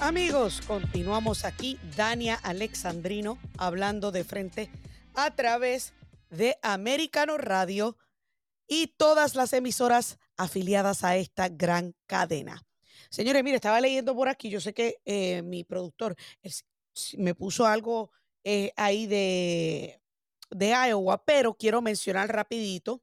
Amigos, 0.00 0.62
continuamos 0.66 1.44
aquí, 1.44 1.78
Dania 1.94 2.34
Alexandrino, 2.42 3.38
hablando 3.58 4.10
de 4.12 4.24
frente 4.24 4.70
a 5.14 5.30
través 5.32 5.92
de 6.30 6.58
Americano 6.62 7.36
Radio 7.38 7.96
y 8.66 8.88
todas 8.96 9.34
las 9.34 9.52
emisoras 9.52 10.18
afiliadas 10.36 11.04
a 11.04 11.16
esta 11.16 11.48
gran 11.48 11.94
cadena. 12.06 12.62
Señores, 13.10 13.42
mire, 13.42 13.56
estaba 13.56 13.80
leyendo 13.80 14.14
por 14.14 14.28
aquí, 14.28 14.48
yo 14.48 14.60
sé 14.60 14.72
que 14.72 15.00
eh, 15.04 15.42
mi 15.42 15.64
productor 15.64 16.14
me 17.18 17.34
puso 17.34 17.66
algo 17.66 18.12
eh, 18.44 18.72
ahí 18.76 19.06
de, 19.06 20.00
de 20.50 20.68
Iowa, 20.88 21.24
pero 21.24 21.54
quiero 21.54 21.82
mencionar 21.82 22.32
rapidito 22.32 23.02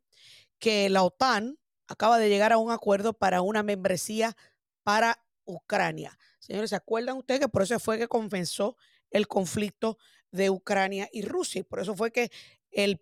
que 0.59 0.89
la 0.89 1.03
OTAN 1.03 1.59
acaba 1.87 2.17
de 2.17 2.29
llegar 2.29 2.53
a 2.53 2.57
un 2.57 2.71
acuerdo 2.71 3.13
para 3.13 3.41
una 3.41 3.63
membresía 3.63 4.35
para 4.83 5.23
Ucrania. 5.45 6.17
Señores, 6.39 6.69
¿se 6.69 6.75
acuerdan 6.75 7.17
ustedes 7.17 7.41
que 7.41 7.49
por 7.49 7.63
eso 7.63 7.79
fue 7.79 7.97
que 7.97 8.07
comenzó 8.07 8.77
el 9.11 9.27
conflicto 9.27 9.97
de 10.31 10.49
Ucrania 10.49 11.09
y 11.11 11.23
Rusia? 11.23 11.63
por 11.63 11.79
eso 11.79 11.95
fue 11.95 12.11
que 12.11 12.31
el, 12.71 13.01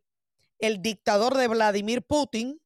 el 0.60 0.82
dictador 0.82 1.36
de 1.36 1.48
Vladimir 1.48 2.02
Putin 2.02 2.62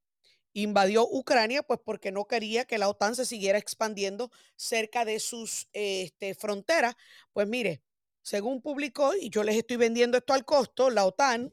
invadió 0.53 1.07
Ucrania, 1.07 1.63
pues 1.63 1.79
porque 1.83 2.11
no 2.11 2.25
quería 2.25 2.65
que 2.65 2.77
la 2.77 2.89
OTAN 2.89 3.15
se 3.15 3.25
siguiera 3.25 3.57
expandiendo 3.57 4.31
cerca 4.55 5.05
de 5.05 5.19
sus 5.19 5.67
este, 5.73 6.35
fronteras. 6.35 6.95
Pues 7.33 7.47
mire, 7.47 7.81
según 8.21 8.61
publicó, 8.61 9.15
y 9.15 9.29
yo 9.29 9.43
les 9.43 9.55
estoy 9.55 9.77
vendiendo 9.77 10.17
esto 10.17 10.33
al 10.33 10.45
costo, 10.45 10.89
la 10.89 11.05
OTAN 11.05 11.49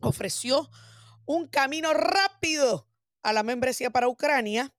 ofreció 0.00 0.70
un 1.26 1.48
camino 1.48 1.92
rápido 1.94 2.88
a 3.22 3.32
la 3.32 3.42
membresía 3.42 3.90
para 3.90 4.08
Ucrania. 4.08 4.74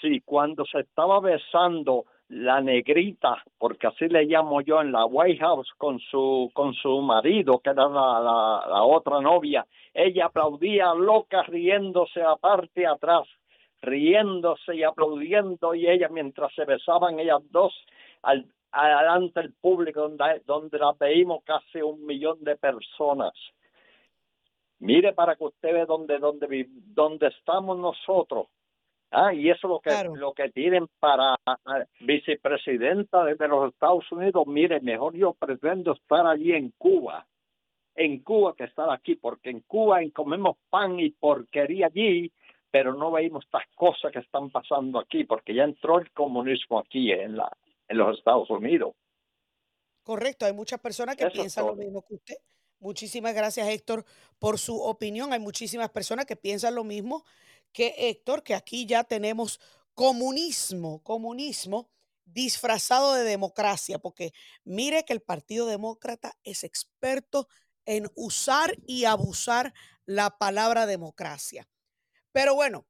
sí, 0.00 0.20
cuando 0.24 0.64
se 0.64 0.80
estaba 0.80 1.20
besando 1.20 2.04
la 2.28 2.60
negrita, 2.60 3.42
porque 3.58 3.86
así 3.86 4.08
le 4.08 4.24
llamo 4.24 4.60
yo 4.60 4.80
en 4.80 4.90
la 4.92 5.06
White 5.06 5.38
House 5.38 5.70
con 5.78 6.00
su 6.00 6.50
con 6.52 6.74
su 6.74 7.00
marido, 7.00 7.60
que 7.60 7.70
era 7.70 7.88
la, 7.88 8.20
la, 8.68 8.82
otra 8.82 9.20
novia, 9.20 9.64
ella 9.94 10.26
aplaudía 10.26 10.92
loca 10.94 11.42
riéndose 11.44 12.22
aparte 12.22 12.86
atrás, 12.86 13.28
riéndose 13.80 14.74
y 14.74 14.82
aplaudiendo 14.82 15.74
y 15.74 15.88
ella 15.88 16.08
mientras 16.08 16.52
se 16.54 16.64
besaban 16.64 17.20
ellas 17.20 17.42
dos 17.50 17.72
al 18.22 18.46
adelante 18.72 19.40
el 19.40 19.52
público 19.54 20.08
donde, 20.08 20.42
donde 20.44 20.78
la 20.78 20.92
veíamos 20.98 21.42
casi 21.44 21.80
un 21.80 22.04
millón 22.04 22.42
de 22.42 22.56
personas. 22.56 23.32
Mire 24.78 25.12
para 25.14 25.36
que 25.36 25.44
usted 25.44 25.72
vea 25.72 25.86
donde, 25.86 26.18
donde, 26.18 26.66
donde 26.68 27.28
estamos 27.28 27.78
nosotros 27.78 28.48
Ah, 29.10 29.32
y 29.32 29.48
eso 29.48 29.66
es 29.66 29.70
lo 29.70 29.80
que, 29.80 30.18
lo 30.18 30.32
que 30.32 30.50
tienen 30.50 30.88
para 30.98 31.36
vicepresidenta 32.00 33.24
de 33.24 33.48
los 33.48 33.72
Estados 33.72 34.10
Unidos. 34.10 34.46
Mire, 34.46 34.80
mejor 34.80 35.14
yo 35.14 35.32
pretendo 35.32 35.92
estar 35.92 36.26
allí 36.26 36.52
en 36.52 36.72
Cuba, 36.76 37.24
en 37.94 38.22
Cuba 38.22 38.54
que 38.56 38.64
estar 38.64 38.90
aquí, 38.90 39.14
porque 39.14 39.50
en 39.50 39.60
Cuba 39.60 40.00
comemos 40.12 40.56
pan 40.68 40.98
y 40.98 41.10
porquería 41.10 41.86
allí, 41.86 42.32
pero 42.70 42.94
no 42.94 43.12
veíamos 43.12 43.44
estas 43.44 43.66
cosas 43.74 44.12
que 44.12 44.18
están 44.18 44.50
pasando 44.50 44.98
aquí, 44.98 45.24
porque 45.24 45.54
ya 45.54 45.64
entró 45.64 45.98
el 45.98 46.10
comunismo 46.10 46.80
aquí 46.80 47.12
en, 47.12 47.36
la, 47.36 47.50
en 47.88 47.98
los 47.98 48.18
Estados 48.18 48.48
Unidos. 48.50 48.94
Correcto, 50.02 50.46
hay 50.46 50.52
muchas 50.52 50.80
personas 50.80 51.16
que 51.16 51.28
piensan 51.30 51.66
lo 51.66 51.74
mismo 51.74 52.02
que 52.02 52.14
usted. 52.14 52.36
Muchísimas 52.78 53.34
gracias, 53.34 53.66
Héctor, 53.68 54.04
por 54.38 54.58
su 54.58 54.80
opinión. 54.80 55.32
Hay 55.32 55.40
muchísimas 55.40 55.90
personas 55.90 56.26
que 56.26 56.36
piensan 56.36 56.74
lo 56.74 56.84
mismo 56.84 57.24
que 57.72 57.94
Héctor, 57.96 58.42
que 58.42 58.54
aquí 58.54 58.86
ya 58.86 59.04
tenemos 59.04 59.60
comunismo, 59.94 61.02
comunismo 61.02 61.90
disfrazado 62.24 63.14
de 63.14 63.24
democracia, 63.24 63.98
porque 63.98 64.32
mire 64.64 65.04
que 65.04 65.12
el 65.12 65.22
Partido 65.22 65.66
Demócrata 65.66 66.36
es 66.44 66.64
experto 66.64 67.48
en 67.84 68.10
usar 68.14 68.76
y 68.86 69.04
abusar 69.04 69.72
la 70.04 70.38
palabra 70.38 70.86
democracia. 70.86 71.68
Pero 72.32 72.54
bueno, 72.54 72.86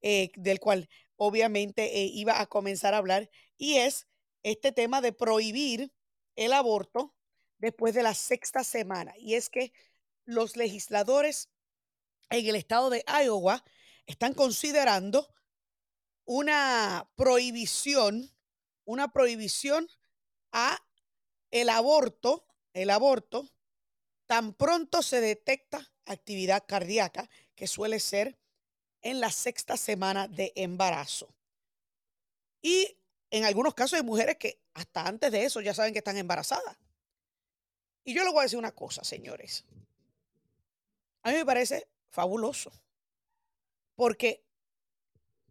eh, 0.00 0.30
del 0.37 0.61
cual 0.61 0.88
obviamente 1.16 1.98
eh, 1.98 2.04
iba 2.12 2.40
a 2.40 2.46
comenzar 2.46 2.94
a 2.94 2.98
hablar, 2.98 3.28
y 3.56 3.78
es 3.78 4.06
este 4.42 4.72
tema 4.72 5.00
de 5.00 5.12
prohibir 5.12 5.92
el 6.37 6.52
aborto 6.52 7.16
después 7.58 7.92
de 7.94 8.04
la 8.04 8.14
sexta 8.14 8.62
semana. 8.62 9.12
Y 9.18 9.34
es 9.34 9.50
que 9.50 9.72
los 10.24 10.56
legisladores 10.56 11.48
en 12.30 12.46
el 12.46 12.56
estado 12.56 12.90
de 12.90 13.04
Iowa 13.06 13.64
están 14.06 14.34
considerando 14.34 15.28
una 16.28 17.10
prohibición, 17.16 18.30
una 18.84 19.10
prohibición 19.10 19.88
a 20.52 20.78
el 21.50 21.70
aborto, 21.70 22.44
el 22.74 22.90
aborto, 22.90 23.48
tan 24.26 24.52
pronto 24.52 25.02
se 25.02 25.22
detecta 25.22 25.90
actividad 26.04 26.66
cardíaca, 26.68 27.30
que 27.54 27.66
suele 27.66 27.98
ser 27.98 28.38
en 29.00 29.20
la 29.20 29.30
sexta 29.30 29.78
semana 29.78 30.28
de 30.28 30.52
embarazo. 30.54 31.34
Y 32.60 32.98
en 33.30 33.46
algunos 33.46 33.72
casos 33.72 33.94
hay 33.94 34.04
mujeres 34.04 34.36
que 34.36 34.60
hasta 34.74 35.06
antes 35.06 35.32
de 35.32 35.44
eso 35.44 35.62
ya 35.62 35.72
saben 35.72 35.94
que 35.94 36.00
están 36.00 36.18
embarazadas. 36.18 36.76
Y 38.04 38.12
yo 38.12 38.22
les 38.22 38.32
voy 38.34 38.40
a 38.40 38.42
decir 38.42 38.58
una 38.58 38.74
cosa, 38.74 39.02
señores. 39.02 39.64
A 41.22 41.30
mí 41.30 41.36
me 41.36 41.46
parece 41.46 41.88
fabuloso. 42.10 42.70
Porque 43.94 44.47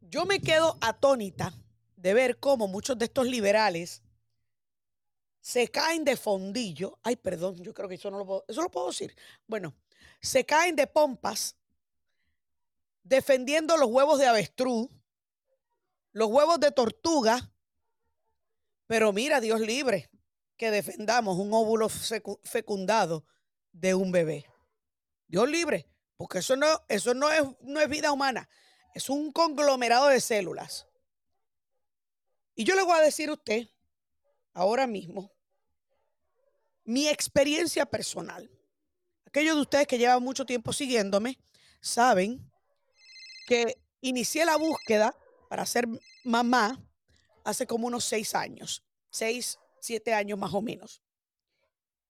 yo 0.02 0.26
me 0.26 0.40
quedo 0.40 0.78
atónita 0.82 1.54
de 1.96 2.14
ver 2.14 2.40
cómo 2.40 2.68
muchos 2.68 2.98
de 2.98 3.06
estos 3.06 3.28
liberales 3.28 4.02
se 5.42 5.70
caen 5.70 6.04
de 6.04 6.18
fondillo. 6.18 7.00
Ay, 7.04 7.16
perdón, 7.16 7.56
yo 7.64 7.74
creo 7.74 7.88
que 7.88 7.96
eso 7.96 8.12
no 8.12 8.18
lo 8.18 8.26
puedo, 8.26 8.46
eso 8.48 8.62
lo 8.62 8.70
puedo 8.70 8.88
decir. 8.88 9.16
Bueno, 9.48 9.74
se 10.22 10.46
caen 10.46 10.76
de 10.76 10.88
pompas 10.88 11.56
defendiendo 13.04 13.78
los 13.78 13.90
huevos 13.90 14.20
de 14.20 14.28
avestruz, 14.28 14.90
los 16.12 16.30
huevos 16.30 16.60
de 16.60 16.72
tortuga, 16.72 17.52
pero 18.88 19.14
mira, 19.14 19.40
Dios 19.40 19.62
libre, 19.62 20.10
que 20.58 20.72
defendamos 20.72 21.38
un 21.38 21.54
óvulo 21.54 21.88
fecundado 21.90 23.26
de 23.72 23.94
un 23.94 24.12
bebé. 24.12 24.46
Dios 25.28 25.50
libre, 25.50 25.88
porque 26.18 26.40
eso 26.40 26.56
no, 26.56 26.68
eso 26.88 27.14
no 27.14 27.32
es, 27.32 27.44
no 27.62 27.80
es 27.80 27.90
vida 27.90 28.12
humana, 28.12 28.50
es 28.98 29.10
un 29.10 29.32
conglomerado 29.32 30.08
de 30.08 30.20
células. 30.20 30.88
Y 32.56 32.64
yo 32.64 32.76
le 32.76 32.82
voy 32.82 32.98
a 32.98 33.04
decir 33.04 33.30
a 33.30 33.34
usted, 33.34 33.68
ahora 34.54 34.88
mismo, 34.88 35.32
mi 36.84 37.08
experiencia 37.08 37.86
personal. 37.86 38.50
Aquellos 39.26 39.56
de 39.56 39.62
ustedes 39.62 39.88
que 39.88 40.00
llevan 40.00 40.24
mucho 40.24 40.46
tiempo 40.46 40.74
siguiéndome 40.74 41.38
saben 41.80 42.52
que 43.46 43.78
inicié 44.02 44.46
la 44.46 44.58
búsqueda 44.58 45.16
para 45.48 45.66
ser 45.66 45.88
mamá 46.24 46.84
hace 47.44 47.68
como 47.68 47.88
unos 47.88 48.04
seis 48.04 48.34
años, 48.34 48.84
seis, 49.12 49.60
siete 49.80 50.14
años 50.14 50.40
más 50.40 50.54
o 50.56 50.62
menos, 50.62 51.04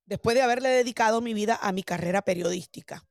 después 0.05 0.35
de 0.35 0.41
haberle 0.41 0.69
dedicado 0.69 1.19
mi 1.19 1.33
vida 1.33 1.59
a 1.61 1.71
mi 1.73 1.83
carrera 1.83 2.21
periodística. 2.21 3.06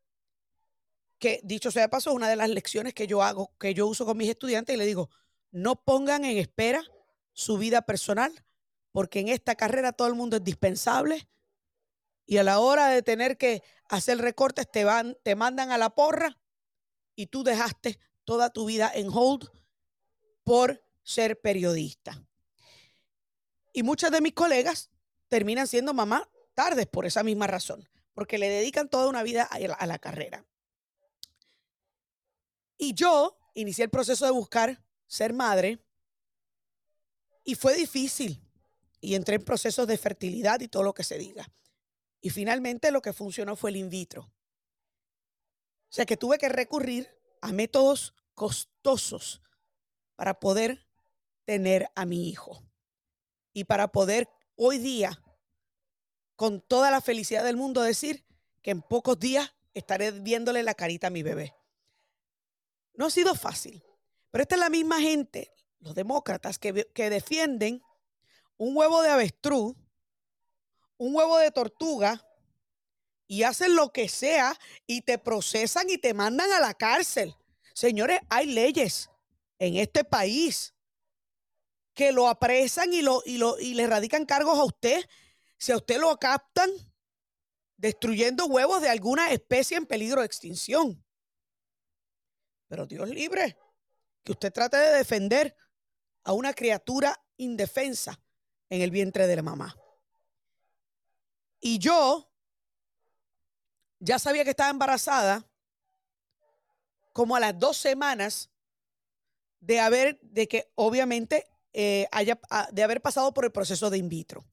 Que 1.18 1.40
dicho 1.44 1.70
sea 1.70 1.82
de 1.82 1.88
paso, 1.88 2.10
es 2.10 2.16
una 2.16 2.28
de 2.28 2.36
las 2.36 2.50
lecciones 2.50 2.94
que 2.94 3.06
yo 3.06 3.22
hago, 3.22 3.52
que 3.58 3.74
yo 3.74 3.86
uso 3.86 4.04
con 4.04 4.16
mis 4.16 4.28
estudiantes 4.28 4.74
y 4.74 4.78
le 4.78 4.86
digo, 4.86 5.10
no 5.50 5.76
pongan 5.76 6.24
en 6.24 6.38
espera 6.38 6.84
su 7.32 7.58
vida 7.58 7.82
personal, 7.82 8.44
porque 8.92 9.20
en 9.20 9.28
esta 9.28 9.54
carrera 9.54 9.92
todo 9.92 10.08
el 10.08 10.14
mundo 10.14 10.36
es 10.36 10.44
dispensable 10.44 11.28
y 12.26 12.38
a 12.38 12.42
la 12.42 12.58
hora 12.58 12.88
de 12.88 13.02
tener 13.02 13.38
que 13.38 13.62
hacer 13.88 14.18
recortes 14.18 14.70
te, 14.70 14.84
van, 14.84 15.16
te 15.22 15.36
mandan 15.36 15.70
a 15.70 15.78
la 15.78 15.90
porra 15.90 16.38
y 17.14 17.26
tú 17.26 17.44
dejaste 17.44 18.00
toda 18.24 18.50
tu 18.50 18.66
vida 18.66 18.90
en 18.92 19.08
hold 19.10 19.48
por 20.42 20.84
ser 21.02 21.40
periodista. 21.40 22.26
Y 23.72 23.84
muchas 23.84 24.10
de 24.10 24.20
mis 24.20 24.32
colegas 24.32 24.90
terminan 25.28 25.66
siendo 25.66 25.94
mamá 25.94 26.28
tardes 26.54 26.86
por 26.86 27.06
esa 27.06 27.22
misma 27.22 27.46
razón, 27.46 27.88
porque 28.12 28.38
le 28.38 28.48
dedican 28.48 28.88
toda 28.88 29.08
una 29.08 29.22
vida 29.22 29.44
a 29.44 29.58
la, 29.58 29.74
a 29.74 29.86
la 29.86 29.98
carrera. 29.98 30.44
Y 32.78 32.94
yo 32.94 33.38
inicié 33.54 33.84
el 33.84 33.90
proceso 33.90 34.24
de 34.24 34.30
buscar 34.30 34.82
ser 35.06 35.32
madre 35.32 35.78
y 37.44 37.54
fue 37.54 37.74
difícil. 37.74 38.42
Y 39.00 39.14
entré 39.14 39.36
en 39.36 39.44
procesos 39.44 39.86
de 39.86 39.98
fertilidad 39.98 40.60
y 40.60 40.68
todo 40.68 40.82
lo 40.82 40.94
que 40.94 41.04
se 41.04 41.18
diga. 41.18 41.48
Y 42.20 42.30
finalmente 42.30 42.90
lo 42.90 43.02
que 43.02 43.12
funcionó 43.12 43.56
fue 43.56 43.70
el 43.70 43.76
in 43.76 43.88
vitro. 43.88 44.22
O 44.22 45.92
sea 45.96 46.06
que 46.06 46.16
tuve 46.16 46.38
que 46.38 46.48
recurrir 46.48 47.08
a 47.40 47.52
métodos 47.52 48.14
costosos 48.34 49.42
para 50.16 50.40
poder 50.40 50.86
tener 51.44 51.88
a 51.94 52.04
mi 52.04 52.28
hijo 52.28 52.62
y 53.52 53.64
para 53.64 53.88
poder 53.88 54.28
hoy 54.56 54.78
día, 54.78 55.22
con 56.34 56.60
toda 56.60 56.90
la 56.90 57.00
felicidad 57.00 57.44
del 57.44 57.56
mundo, 57.56 57.82
decir 57.82 58.26
que 58.62 58.72
en 58.72 58.82
pocos 58.82 59.18
días 59.18 59.54
estaré 59.72 60.10
viéndole 60.10 60.62
la 60.62 60.74
carita 60.74 61.06
a 61.06 61.10
mi 61.10 61.22
bebé. 61.22 61.54
No 62.96 63.06
ha 63.06 63.10
sido 63.10 63.34
fácil, 63.34 63.82
pero 64.30 64.42
esta 64.42 64.54
es 64.54 64.60
la 64.60 64.70
misma 64.70 65.00
gente, 65.00 65.52
los 65.80 65.94
demócratas, 65.94 66.58
que, 66.58 66.88
que 66.94 67.10
defienden 67.10 67.82
un 68.56 68.76
huevo 68.76 69.02
de 69.02 69.10
avestruz, 69.10 69.76
un 70.96 71.14
huevo 71.14 71.38
de 71.38 71.50
tortuga, 71.50 72.22
y 73.28 73.42
hacen 73.42 73.74
lo 73.74 73.92
que 73.92 74.08
sea 74.08 74.56
y 74.86 75.02
te 75.02 75.18
procesan 75.18 75.90
y 75.90 75.98
te 75.98 76.14
mandan 76.14 76.52
a 76.52 76.60
la 76.60 76.74
cárcel. 76.74 77.34
Señores, 77.74 78.20
hay 78.28 78.46
leyes 78.46 79.10
en 79.58 79.76
este 79.76 80.04
país 80.04 80.74
que 81.94 82.12
lo 82.12 82.28
apresan 82.28 82.92
y, 82.92 83.02
lo, 83.02 83.22
y, 83.24 83.38
lo, 83.38 83.58
y 83.58 83.74
le 83.74 83.86
radican 83.86 84.26
cargos 84.26 84.58
a 84.58 84.64
usted. 84.64 85.04
Si 85.56 85.72
a 85.72 85.76
usted 85.76 85.98
lo 85.98 86.16
captan 86.18 86.70
destruyendo 87.76 88.46
huevos 88.46 88.80
de 88.80 88.88
alguna 88.88 89.30
especie 89.30 89.76
en 89.76 89.86
peligro 89.86 90.20
de 90.20 90.26
extinción. 90.26 91.02
Pero 92.68 92.86
Dios 92.86 93.08
libre, 93.08 93.56
que 94.24 94.32
usted 94.32 94.52
trate 94.52 94.76
de 94.76 94.96
defender 94.96 95.56
a 96.24 96.32
una 96.32 96.52
criatura 96.52 97.16
indefensa 97.36 98.20
en 98.68 98.82
el 98.82 98.90
vientre 98.90 99.26
de 99.26 99.36
la 99.36 99.42
mamá. 99.42 99.76
Y 101.60 101.78
yo 101.78 102.28
ya 103.98 104.18
sabía 104.18 104.44
que 104.44 104.50
estaba 104.50 104.70
embarazada 104.70 105.46
como 107.12 107.36
a 107.36 107.40
las 107.40 107.58
dos 107.58 107.76
semanas 107.76 108.50
de 109.60 109.80
haber, 109.80 110.20
de 110.20 110.46
que 110.48 110.70
obviamente 110.74 111.46
eh, 111.72 112.06
haya, 112.12 112.38
ah, 112.50 112.68
de 112.72 112.82
haber 112.82 113.00
pasado 113.00 113.32
por 113.32 113.44
el 113.44 113.52
proceso 113.52 113.90
de 113.90 113.98
in 113.98 114.08
vitro. 114.08 114.44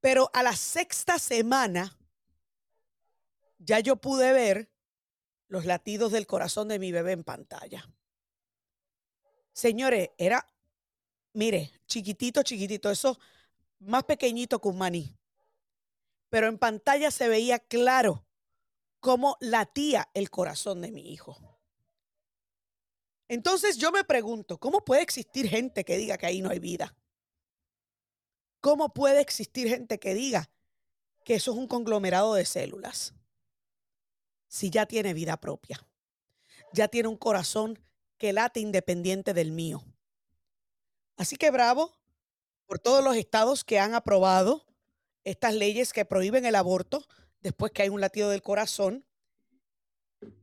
Pero 0.00 0.30
a 0.32 0.42
la 0.42 0.54
sexta 0.54 1.18
semana 1.18 1.98
ya 3.58 3.80
yo 3.80 3.96
pude 3.96 4.32
ver 4.32 4.70
los 5.48 5.64
latidos 5.64 6.12
del 6.12 6.26
corazón 6.26 6.68
de 6.68 6.78
mi 6.78 6.92
bebé 6.92 7.12
en 7.12 7.24
pantalla. 7.24 7.90
Señores, 9.52 10.10
era, 10.18 10.46
mire, 11.32 11.72
chiquitito, 11.86 12.42
chiquitito, 12.42 12.90
eso 12.90 13.18
más 13.80 14.04
pequeñito 14.04 14.60
que 14.60 14.68
un 14.68 14.78
maní. 14.78 15.16
Pero 16.28 16.46
en 16.46 16.58
pantalla 16.58 17.10
se 17.10 17.28
veía 17.28 17.58
claro 17.58 18.24
cómo 19.00 19.36
latía 19.40 20.08
el 20.14 20.30
corazón 20.30 20.82
de 20.82 20.92
mi 20.92 21.12
hijo. 21.12 21.38
Entonces 23.28 23.76
yo 23.76 23.92
me 23.92 24.04
pregunto, 24.04 24.58
¿cómo 24.58 24.84
puede 24.84 25.02
existir 25.02 25.48
gente 25.48 25.84
que 25.84 25.98
diga 25.98 26.16
que 26.16 26.26
ahí 26.26 26.40
no 26.40 26.50
hay 26.50 26.58
vida? 26.58 26.96
¿Cómo 28.60 28.92
puede 28.92 29.20
existir 29.20 29.68
gente 29.68 29.98
que 29.98 30.14
diga 30.14 30.50
que 31.24 31.34
eso 31.34 31.52
es 31.52 31.58
un 31.58 31.68
conglomerado 31.68 32.34
de 32.34 32.44
células? 32.44 33.14
Si 34.48 34.70
ya 34.70 34.86
tiene 34.86 35.14
vida 35.14 35.38
propia, 35.38 35.78
ya 36.72 36.88
tiene 36.88 37.08
un 37.08 37.16
corazón 37.16 37.78
que 38.16 38.32
late 38.32 38.60
independiente 38.60 39.34
del 39.34 39.52
mío. 39.52 39.84
Así 41.16 41.36
que 41.36 41.50
bravo 41.50 41.92
por 42.66 42.78
todos 42.78 43.02
los 43.02 43.16
estados 43.16 43.64
que 43.64 43.78
han 43.78 43.94
aprobado 43.94 44.66
estas 45.24 45.54
leyes 45.54 45.92
que 45.92 46.04
prohíben 46.04 46.46
el 46.46 46.54
aborto 46.54 47.06
después 47.40 47.72
que 47.72 47.82
hay 47.82 47.88
un 47.88 48.00
latido 48.00 48.30
del 48.30 48.42
corazón. 48.42 49.04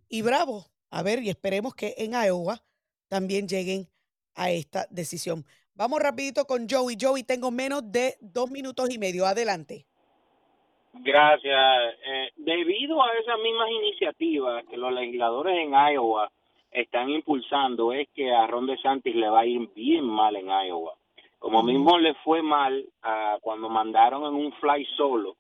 Y 0.08 0.22
bravo, 0.22 0.70
a 0.90 1.02
ver, 1.02 1.22
y 1.24 1.30
esperemos 1.30 1.76
que 1.76 1.96
en 1.98 2.12
Iowa 2.14 2.64
también 3.08 3.48
lleguen 3.48 3.90
a 4.34 4.52
esta 4.52 4.88
decisión. 4.90 5.46
Vamos 5.74 6.00
rapidito 6.00 6.46
con 6.46 6.70
Joey. 6.70 6.98
Joey, 7.00 7.24
tengo 7.24 7.52
menos 7.52 7.84
de 7.92 8.18
dos 8.22 8.50
minutos 8.50 8.90
y 8.90 8.98
medio. 8.98 9.26
Adelante. 9.26 9.88
Gracias. 11.02 11.96
Eh, 12.06 12.32
debido 12.38 13.04
a 13.04 13.12
esas 13.14 13.40
mismas 13.40 13.70
iniciativas 13.70 14.66
que 14.66 14.78
los 14.78 14.92
legisladores 14.94 15.58
en 15.58 15.72
Iowa 15.72 16.30
están 16.72 17.10
impulsando, 17.10 17.94
es 17.94 18.08
que 18.14 18.32
a 18.32 18.48
Ron 18.48 18.68
DeSantis 18.68 19.16
le 19.16 19.30
va 19.30 19.42
a 19.42 19.46
ir 19.46 19.70
bien 19.74 20.06
mal 20.06 20.36
en 20.36 20.48
Iowa. 20.48 20.94
Como 21.40 21.64
mismo 21.64 21.98
le 22.00 22.14
fue 22.16 22.42
mal 22.42 22.84
a 23.04 23.38
cuando 23.42 23.70
mandaron 23.70 24.24
en 24.24 24.34
un 24.34 24.52
fly 24.54 24.86
solo, 24.98 25.36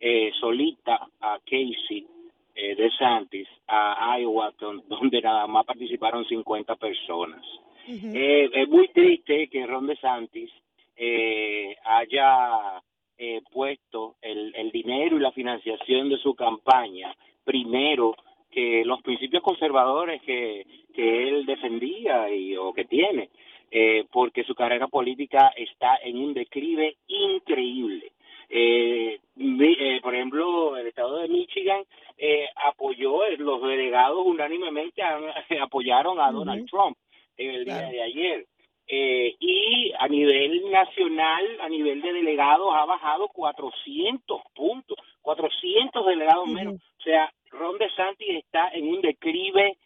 eh, 0.00 0.32
solita 0.40 1.06
a 1.20 1.38
Casey 1.44 2.06
eh, 2.54 2.74
DeSantis 2.76 3.48
a 3.66 4.16
Iowa, 4.18 4.52
donde 4.58 5.20
nada 5.20 5.46
más 5.46 5.64
participaron 5.66 6.24
50 6.24 6.76
personas. 6.76 7.44
Eh, 7.86 8.48
es 8.52 8.68
muy 8.68 8.88
triste 8.88 9.48
que 9.48 9.66
Ron 9.66 9.86
DeSantis 9.86 10.50
eh, 10.96 11.76
haya 11.84 12.80
eh, 13.18 13.40
puesto 13.50 14.16
el, 14.22 14.54
el 14.56 14.70
dinero 14.70 15.16
y 15.16 15.20
la 15.20 15.32
financiación 15.32 16.08
de 16.08 16.18
su 16.18 16.34
campaña 16.34 17.14
primero 17.44 18.16
que 18.50 18.84
los 18.84 19.02
principios 19.02 19.42
conservadores 19.42 20.22
que, 20.22 20.66
que 20.94 21.28
él 21.28 21.44
defendía 21.44 22.32
y, 22.32 22.56
o 22.56 22.72
que 22.72 22.84
tiene, 22.84 23.30
eh, 23.70 24.04
porque 24.12 24.44
su 24.44 24.54
carrera 24.54 24.86
política 24.88 25.52
está 25.56 25.96
en 26.02 26.18
un 26.18 26.32
declive 26.34 26.96
increíble. 27.08 28.12
Eh, 28.48 29.18
eh, 29.36 30.00
por 30.02 30.14
ejemplo, 30.14 30.76
el 30.76 30.86
estado 30.86 31.18
de 31.18 31.28
Michigan 31.28 31.82
eh, 32.16 32.46
apoyó, 32.64 33.28
los 33.38 33.62
delegados 33.62 34.24
unánimemente 34.24 35.02
apoyaron 35.60 36.20
a 36.20 36.30
Donald 36.30 36.68
Trump 36.70 36.96
en 37.36 37.50
el 37.50 37.64
día 37.64 37.88
de 37.90 38.02
ayer. 38.02 38.46
Eh, 38.86 39.34
y 39.40 39.92
a 39.98 40.08
nivel 40.08 40.70
nacional, 40.70 41.58
a 41.60 41.68
nivel 41.68 42.02
de 42.02 42.12
delegados, 42.12 42.68
ha 42.74 42.84
bajado 42.84 43.28
400 43.28 44.42
puntos, 44.54 44.98
400 45.22 46.06
delegados 46.06 46.46
menos. 46.48 46.74
O 46.74 47.02
sea, 47.02 47.32
Ron 47.50 47.78
DeSantis 47.78 48.28
está 48.28 48.68
en 48.68 48.88
un 48.88 49.00
declive 49.00 49.78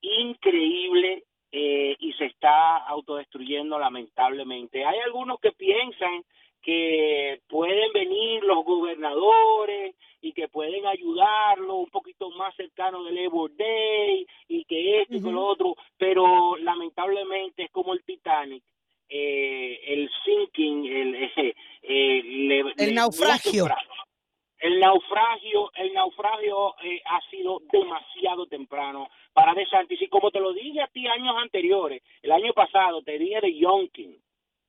increíble 0.00 1.24
eh, 1.50 1.96
y 1.98 2.12
se 2.14 2.26
está 2.26 2.76
autodestruyendo 2.78 3.78
lamentablemente. 3.78 4.84
Hay 4.84 4.98
algunos 5.00 5.40
que 5.40 5.52
piensan 5.52 6.24
que 6.64 7.42
pueden 7.48 7.92
venir 7.92 8.42
los 8.42 8.64
gobernadores 8.64 9.94
y 10.22 10.32
que 10.32 10.48
pueden 10.48 10.86
ayudarlo 10.86 11.74
un 11.74 11.90
poquito 11.90 12.30
más 12.30 12.56
cercano 12.56 13.04
del 13.04 13.16
Labor 13.16 13.54
Day 13.54 14.26
y 14.48 14.64
que 14.64 15.02
esto 15.02 15.14
y 15.14 15.20
lo 15.20 15.44
otro, 15.44 15.76
pero 15.98 16.56
lamentablemente 16.56 17.64
es 17.64 17.70
como 17.70 17.92
el 17.92 18.02
Titanic, 18.04 18.64
eh, 19.10 19.78
el 19.86 20.10
sinking, 20.24 20.86
el, 20.86 21.14
eh, 21.82 22.64
el 22.78 22.94
naufragio. 22.94 23.66
El 24.58 24.80
naufragio, 24.80 25.70
el 25.74 25.92
naufragio 25.92 26.74
eh, 26.82 27.02
ha 27.04 27.20
sido 27.28 27.60
demasiado 27.70 28.46
temprano 28.46 29.10
para 29.34 29.52
DeSantis 29.52 30.00
y 30.00 30.08
como 30.08 30.30
te 30.30 30.40
lo 30.40 30.54
dije 30.54 30.80
a 30.80 30.86
ti 30.86 31.06
años 31.06 31.36
anteriores, 31.36 32.02
el 32.22 32.32
año 32.32 32.54
pasado 32.54 33.02
te 33.02 33.18
dije 33.18 33.42
de 33.42 33.58
Yonkin, 33.58 34.16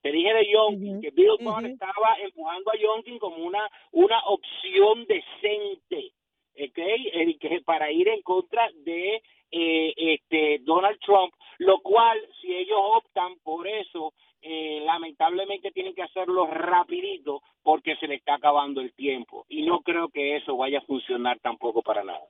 te 0.05 0.11
dije 0.11 0.31
de 0.35 0.51
Yonkin 0.53 1.01
que 1.01 1.09
Bill 1.09 1.37
Barr 1.41 1.65
estaba 1.65 2.15
empujando 2.23 2.69
a 2.69 2.77
Yonkin 2.77 3.17
como 3.17 3.37
una, 3.37 3.67
una 3.91 4.19
opción 4.25 5.03
decente, 5.07 6.11
¿okay? 6.53 7.37
que 7.39 7.61
para 7.65 7.91
ir 7.91 8.07
en 8.09 8.21
contra 8.21 8.69
de 8.83 9.23
eh, 9.49 9.93
este 9.97 10.59
Donald 10.61 10.99
Trump, 10.99 11.33
lo 11.57 11.79
cual 11.79 12.21
si 12.39 12.53
ellos 12.53 12.77
optan 12.79 13.33
por 13.41 13.67
eso, 13.67 14.13
eh, 14.43 14.83
lamentablemente 14.85 15.71
tienen 15.71 15.95
que 15.95 16.03
hacerlo 16.03 16.45
rapidito 16.45 17.41
porque 17.63 17.95
se 17.95 18.05
le 18.05 18.17
está 18.17 18.35
acabando 18.35 18.81
el 18.81 18.93
tiempo 18.93 19.47
y 19.49 19.63
no 19.63 19.79
creo 19.79 20.09
que 20.09 20.35
eso 20.35 20.55
vaya 20.55 20.77
a 20.77 20.85
funcionar 20.85 21.39
tampoco 21.39 21.81
para 21.81 22.03
nada. 22.03 22.27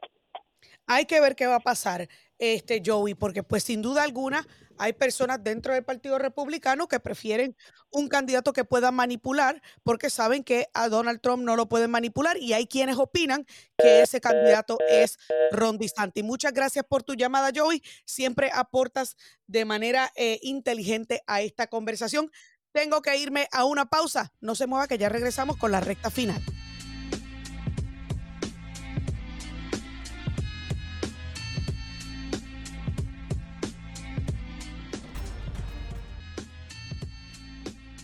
Hay 0.87 1.07
que 1.07 1.19
ver 1.19 1.35
qué 1.35 1.45
va 1.45 1.55
a 1.55 1.59
pasar, 1.59 2.07
este 2.39 2.81
Joey, 2.85 3.15
porque 3.15 3.43
pues 3.43 3.63
sin 3.63 3.81
duda 3.81 4.03
alguna 4.03 4.45
hay 4.77 4.93
personas 4.93 5.43
dentro 5.43 5.73
del 5.73 5.83
Partido 5.83 6.17
Republicano 6.17 6.87
que 6.87 6.99
prefieren 6.99 7.55
un 7.91 8.07
candidato 8.07 8.53
que 8.53 8.65
pueda 8.65 8.91
manipular 8.91 9.61
porque 9.83 10.09
saben 10.09 10.43
que 10.43 10.67
a 10.73 10.89
Donald 10.89 11.21
Trump 11.21 11.43
no 11.43 11.55
lo 11.55 11.67
pueden 11.67 11.91
manipular 11.91 12.37
y 12.37 12.53
hay 12.53 12.67
quienes 12.67 12.97
opinan 12.97 13.45
que 13.77 14.01
ese 14.01 14.19
candidato 14.19 14.77
es 14.89 15.17
Ron 15.51 15.77
DeSantis. 15.77 16.23
Muchas 16.23 16.53
gracias 16.53 16.85
por 16.87 17.03
tu 17.03 17.13
llamada, 17.13 17.51
Joey. 17.55 17.81
Siempre 18.05 18.51
aportas 18.53 19.15
de 19.47 19.65
manera 19.65 20.11
eh, 20.15 20.39
inteligente 20.41 21.21
a 21.27 21.41
esta 21.41 21.67
conversación. 21.67 22.31
Tengo 22.71 23.01
que 23.01 23.17
irme 23.17 23.47
a 23.51 23.63
una 23.63 23.85
pausa. 23.85 24.33
No 24.41 24.55
se 24.55 24.67
mueva 24.67 24.87
que 24.87 24.97
ya 24.97 25.07
regresamos 25.07 25.55
con 25.57 25.71
la 25.71 25.79
recta 25.79 26.11
final. 26.11 26.41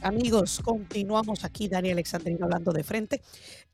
Amigos, 0.04 0.62
continuamos 0.64 1.44
aquí, 1.44 1.68
Dani 1.68 1.92
Alexandrino 1.92 2.46
hablando 2.46 2.74
de 2.74 2.84
frente. 2.84 3.22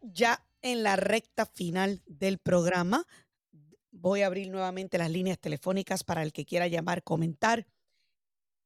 Ya 0.02 0.46
en 0.62 0.84
la 0.84 0.98
recta 0.98 1.46
final 1.46 2.04
del 2.06 2.38
programa, 2.38 3.08
voy 3.92 4.24
a 4.24 4.26
abrir 4.26 4.50
nuevamente 4.50 4.98
las 4.98 5.10
líneas 5.10 5.40
telefónicas 5.40 6.04
para 6.04 6.24
el 6.24 6.34
que 6.34 6.44
quiera 6.44 6.68
llamar, 6.68 7.02
comentar. 7.02 7.66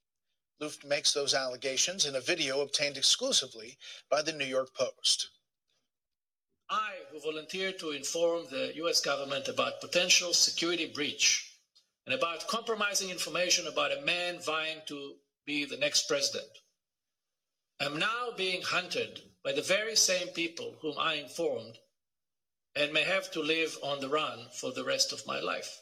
Luft 0.60 0.86
makes 0.86 1.12
those 1.12 1.34
allegations 1.34 2.06
in 2.06 2.16
a 2.16 2.22
video 2.22 2.62
obtained 2.62 2.98
exclusively 2.98 3.78
by 4.10 4.22
the 4.22 4.34
New 4.34 4.46
York 4.46 4.74
Post. 4.76 5.30
I, 6.70 6.92
who 7.12 7.20
volunteered 7.20 7.80
to 7.80 7.92
inform 7.92 8.46
the 8.50 8.74
US 8.84 9.02
government 9.02 9.48
about 9.48 9.82
potential 9.82 10.34
security 10.34 10.88
breach 10.88 11.58
and 12.06 12.16
about 12.16 12.48
compromising 12.48 13.10
information 13.10 13.68
about 13.68 13.92
a 13.92 14.02
man 14.02 14.40
vying 14.40 14.82
to 14.88 15.16
be 15.46 15.66
the 15.66 15.78
next 15.78 16.08
president, 16.08 16.50
am 17.80 18.00
now 18.00 18.32
being 18.38 18.62
hunted 18.62 19.22
by 19.44 19.52
the 19.52 19.62
very 19.62 19.96
same 19.96 20.30
people 20.30 20.76
whom 20.82 20.96
I 20.98 21.16
informed 21.16 21.78
and 22.76 22.92
may 22.94 23.04
have 23.04 23.30
to 23.32 23.42
live 23.42 23.78
on 23.84 24.00
the 24.00 24.10
run 24.10 24.48
for 24.60 24.72
the 24.72 24.84
rest 24.84 25.14
of 25.14 25.26
my 25.28 25.40
life. 25.40 25.82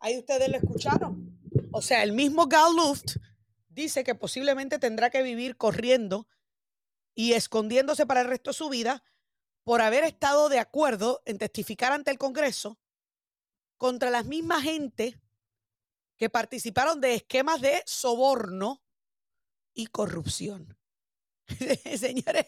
Ahí 0.00 0.18
ustedes 0.18 0.48
lo 0.48 0.58
escucharon. 0.58 1.38
O 1.72 1.82
sea, 1.82 2.02
el 2.02 2.12
mismo 2.12 2.46
Gal 2.46 2.74
Luft 2.76 3.16
dice 3.68 4.04
que 4.04 4.14
posiblemente 4.14 4.78
tendrá 4.78 5.10
que 5.10 5.22
vivir 5.22 5.56
corriendo 5.56 6.28
y 7.14 7.32
escondiéndose 7.32 8.06
para 8.06 8.20
el 8.20 8.28
resto 8.28 8.50
de 8.50 8.54
su 8.54 8.68
vida 8.68 9.02
por 9.66 9.82
haber 9.82 10.04
estado 10.04 10.48
de 10.48 10.60
acuerdo 10.60 11.22
en 11.24 11.38
testificar 11.38 11.90
ante 11.90 12.12
el 12.12 12.18
Congreso 12.18 12.78
contra 13.76 14.10
las 14.10 14.24
mismas 14.24 14.62
gente 14.62 15.20
que 16.16 16.30
participaron 16.30 17.00
de 17.00 17.16
esquemas 17.16 17.60
de 17.60 17.82
soborno 17.84 18.80
y 19.74 19.88
corrupción. 19.88 20.78
Señores, 21.98 22.46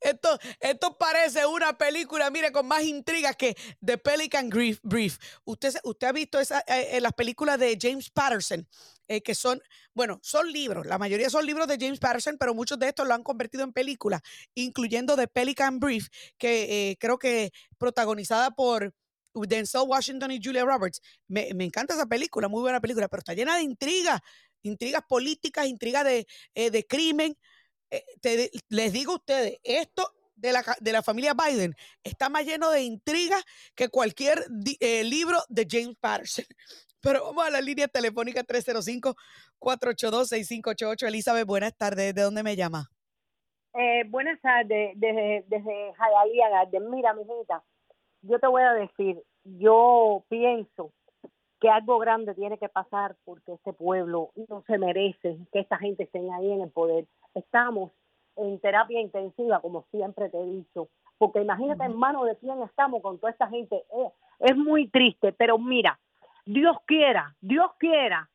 esto, 0.00 0.38
esto 0.60 0.98
parece 0.98 1.46
una 1.46 1.76
película, 1.78 2.30
mire, 2.30 2.50
con 2.50 2.66
más 2.66 2.82
intrigas 2.82 3.36
que 3.36 3.56
The 3.84 3.98
Pelican 3.98 4.48
Brief. 4.48 5.18
Usted, 5.44 5.74
usted 5.84 6.06
ha 6.06 6.12
visto 6.12 6.40
esa, 6.40 6.60
eh, 6.60 6.96
eh, 6.96 7.00
las 7.00 7.12
películas 7.12 7.58
de 7.58 7.78
James 7.80 8.10
Patterson, 8.10 8.66
eh, 9.06 9.22
que 9.22 9.34
son, 9.34 9.62
bueno, 9.94 10.18
son 10.22 10.50
libros, 10.50 10.86
la 10.86 10.98
mayoría 10.98 11.30
son 11.30 11.46
libros 11.46 11.68
de 11.68 11.76
James 11.78 12.00
Patterson, 12.00 12.36
pero 12.38 12.54
muchos 12.54 12.78
de 12.78 12.88
estos 12.88 13.06
lo 13.06 13.14
han 13.14 13.22
convertido 13.22 13.62
en 13.62 13.72
películas, 13.72 14.20
incluyendo 14.54 15.16
The 15.16 15.28
Pelican 15.28 15.78
Brief, 15.78 16.08
que 16.36 16.96
creo 16.98 17.18
que 17.18 17.52
protagonizada 17.78 18.50
por 18.50 18.92
Denzel 19.34 19.82
Washington 19.86 20.32
y 20.32 20.40
Julia 20.42 20.64
Roberts. 20.64 21.00
Me, 21.28 21.50
me, 21.54 21.64
encanta 21.64 21.94
esa 21.94 22.06
película, 22.06 22.48
muy 22.48 22.62
buena 22.62 22.80
película, 22.80 23.06
pero 23.08 23.20
está 23.20 23.34
llena 23.34 23.56
de 23.56 23.62
intrigas, 23.62 24.20
intrigas 24.62 25.02
políticas, 25.08 25.68
intrigas 25.68 26.04
de, 26.04 26.26
de 26.54 26.86
crimen. 26.86 27.36
Eh, 27.90 28.50
les 28.68 28.92
digo 28.92 29.12
a 29.12 29.16
ustedes, 29.16 29.58
esto 29.64 30.06
de 30.36 30.52
la, 30.52 30.62
de 30.80 30.92
la, 30.92 31.02
familia 31.02 31.34
Biden 31.34 31.74
está 32.02 32.28
más 32.28 32.46
lleno 32.46 32.70
de 32.70 32.82
intrigas 32.82 33.44
que 33.74 33.88
cualquier 33.88 34.44
eh, 34.80 35.02
libro 35.04 35.38
de 35.48 35.66
James 35.68 35.96
Patterson. 36.00 36.44
Pero 37.02 37.24
vamos 37.24 37.46
a 37.46 37.50
la 37.50 37.62
línea 37.62 37.88
telefónica 37.88 38.44
305-482-6588. 38.44 41.08
Elizabeth, 41.08 41.46
buenas 41.46 41.74
tardes. 41.74 42.14
¿De 42.14 42.22
dónde 42.22 42.42
me 42.42 42.56
llama? 42.56 42.90
Eh, 43.74 44.04
buenas 44.08 44.40
tardes, 44.40 44.92
desde, 44.96 45.44
desde 45.46 45.92
Hialeah 45.92 46.66
Mira, 46.90 47.14
mi 47.14 47.22
hijita, 47.22 47.62
yo 48.22 48.38
te 48.38 48.46
voy 48.48 48.62
a 48.62 48.72
decir, 48.72 49.22
yo 49.44 50.24
pienso 50.28 50.92
que 51.60 51.68
algo 51.68 51.98
grande 51.98 52.34
tiene 52.34 52.58
que 52.58 52.68
pasar 52.68 53.16
porque 53.24 53.52
este 53.52 53.72
pueblo 53.72 54.30
no 54.48 54.62
se 54.66 54.78
merece 54.78 55.36
que 55.52 55.60
esta 55.60 55.76
gente 55.78 56.04
esté 56.04 56.18
ahí 56.30 56.50
en 56.50 56.62
el 56.62 56.70
poder 56.70 57.06
estamos 57.34 57.92
en 58.36 58.58
terapia 58.60 59.00
intensiva, 59.00 59.60
como 59.60 59.84
siempre 59.90 60.30
te 60.30 60.38
he 60.38 60.46
dicho, 60.46 60.88
porque 61.18 61.42
imagínate 61.42 61.84
en 61.84 61.96
manos 61.96 62.26
de 62.26 62.36
quién 62.36 62.62
estamos 62.62 63.02
con 63.02 63.18
toda 63.18 63.32
esta 63.32 63.48
gente. 63.48 63.76
Eh, 63.76 64.10
es 64.40 64.56
muy 64.56 64.88
triste, 64.88 65.32
pero 65.32 65.58
mira, 65.58 65.98
Dios 66.46 66.78
quiera, 66.86 67.34
Dios 67.40 67.70
quiera, 67.78 68.30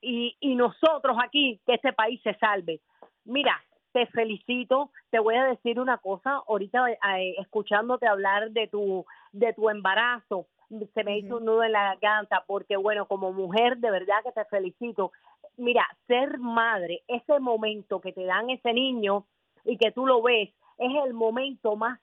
y, 0.00 0.36
y 0.40 0.54
nosotros 0.54 1.16
aquí, 1.22 1.60
que 1.66 1.74
este 1.74 1.92
país 1.92 2.20
se 2.22 2.34
salve. 2.36 2.80
Mira, 3.24 3.60
te 3.92 4.06
felicito, 4.06 4.90
te 5.10 5.18
voy 5.18 5.34
a 5.34 5.44
decir 5.44 5.78
una 5.78 5.98
cosa, 5.98 6.42
ahorita 6.48 6.90
eh, 6.90 7.34
escuchándote 7.38 8.06
hablar 8.06 8.50
de 8.52 8.68
tu, 8.68 9.04
de 9.32 9.52
tu 9.52 9.68
embarazo, 9.68 10.46
se 10.94 11.04
me 11.04 11.18
hizo 11.18 11.38
un 11.38 11.44
nudo 11.44 11.64
en 11.64 11.72
la 11.72 11.82
garganta, 11.82 12.44
porque 12.46 12.76
bueno, 12.76 13.06
como 13.06 13.32
mujer, 13.32 13.78
de 13.78 13.90
verdad 13.90 14.22
que 14.24 14.32
te 14.32 14.44
felicito 14.44 15.12
mira, 15.60 15.86
ser 16.06 16.38
madre, 16.38 17.02
ese 17.06 17.38
momento 17.38 18.00
que 18.00 18.12
te 18.12 18.24
dan 18.24 18.50
ese 18.50 18.72
niño 18.72 19.26
y 19.64 19.76
que 19.76 19.92
tú 19.92 20.06
lo 20.06 20.22
ves, 20.22 20.50
es 20.78 20.90
el 21.04 21.12
momento 21.12 21.76
más, 21.76 22.00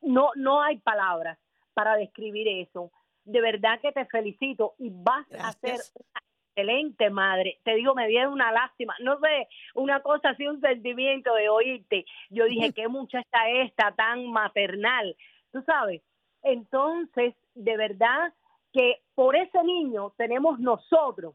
no, 0.00 0.30
no 0.34 0.62
hay 0.62 0.78
palabras 0.78 1.38
para 1.74 1.96
describir 1.96 2.48
eso. 2.48 2.90
De 3.24 3.40
verdad 3.40 3.80
que 3.80 3.92
te 3.92 4.04
felicito 4.06 4.74
y 4.78 4.90
vas 4.90 5.26
a 5.38 5.52
ser 5.52 5.80
una 5.94 6.20
excelente 6.48 7.10
madre. 7.10 7.60
Te 7.64 7.74
digo, 7.74 7.94
me 7.94 8.08
dieron 8.08 8.32
una 8.32 8.52
lástima, 8.52 8.94
no 9.00 9.18
sé, 9.18 9.48
una 9.74 10.00
cosa 10.00 10.30
así, 10.30 10.46
un 10.46 10.60
sentimiento 10.60 11.34
de 11.34 11.48
oírte. 11.48 12.06
Yo 12.30 12.44
dije, 12.44 12.72
qué 12.72 12.88
muchacha 12.88 13.48
esta 13.62 13.92
tan 13.92 14.26
maternal, 14.26 15.16
tú 15.52 15.62
sabes. 15.62 16.02
Entonces, 16.42 17.34
de 17.54 17.76
verdad 17.76 18.32
que 18.72 19.02
por 19.14 19.36
ese 19.36 19.62
niño 19.62 20.12
tenemos 20.16 20.58
nosotros 20.58 21.34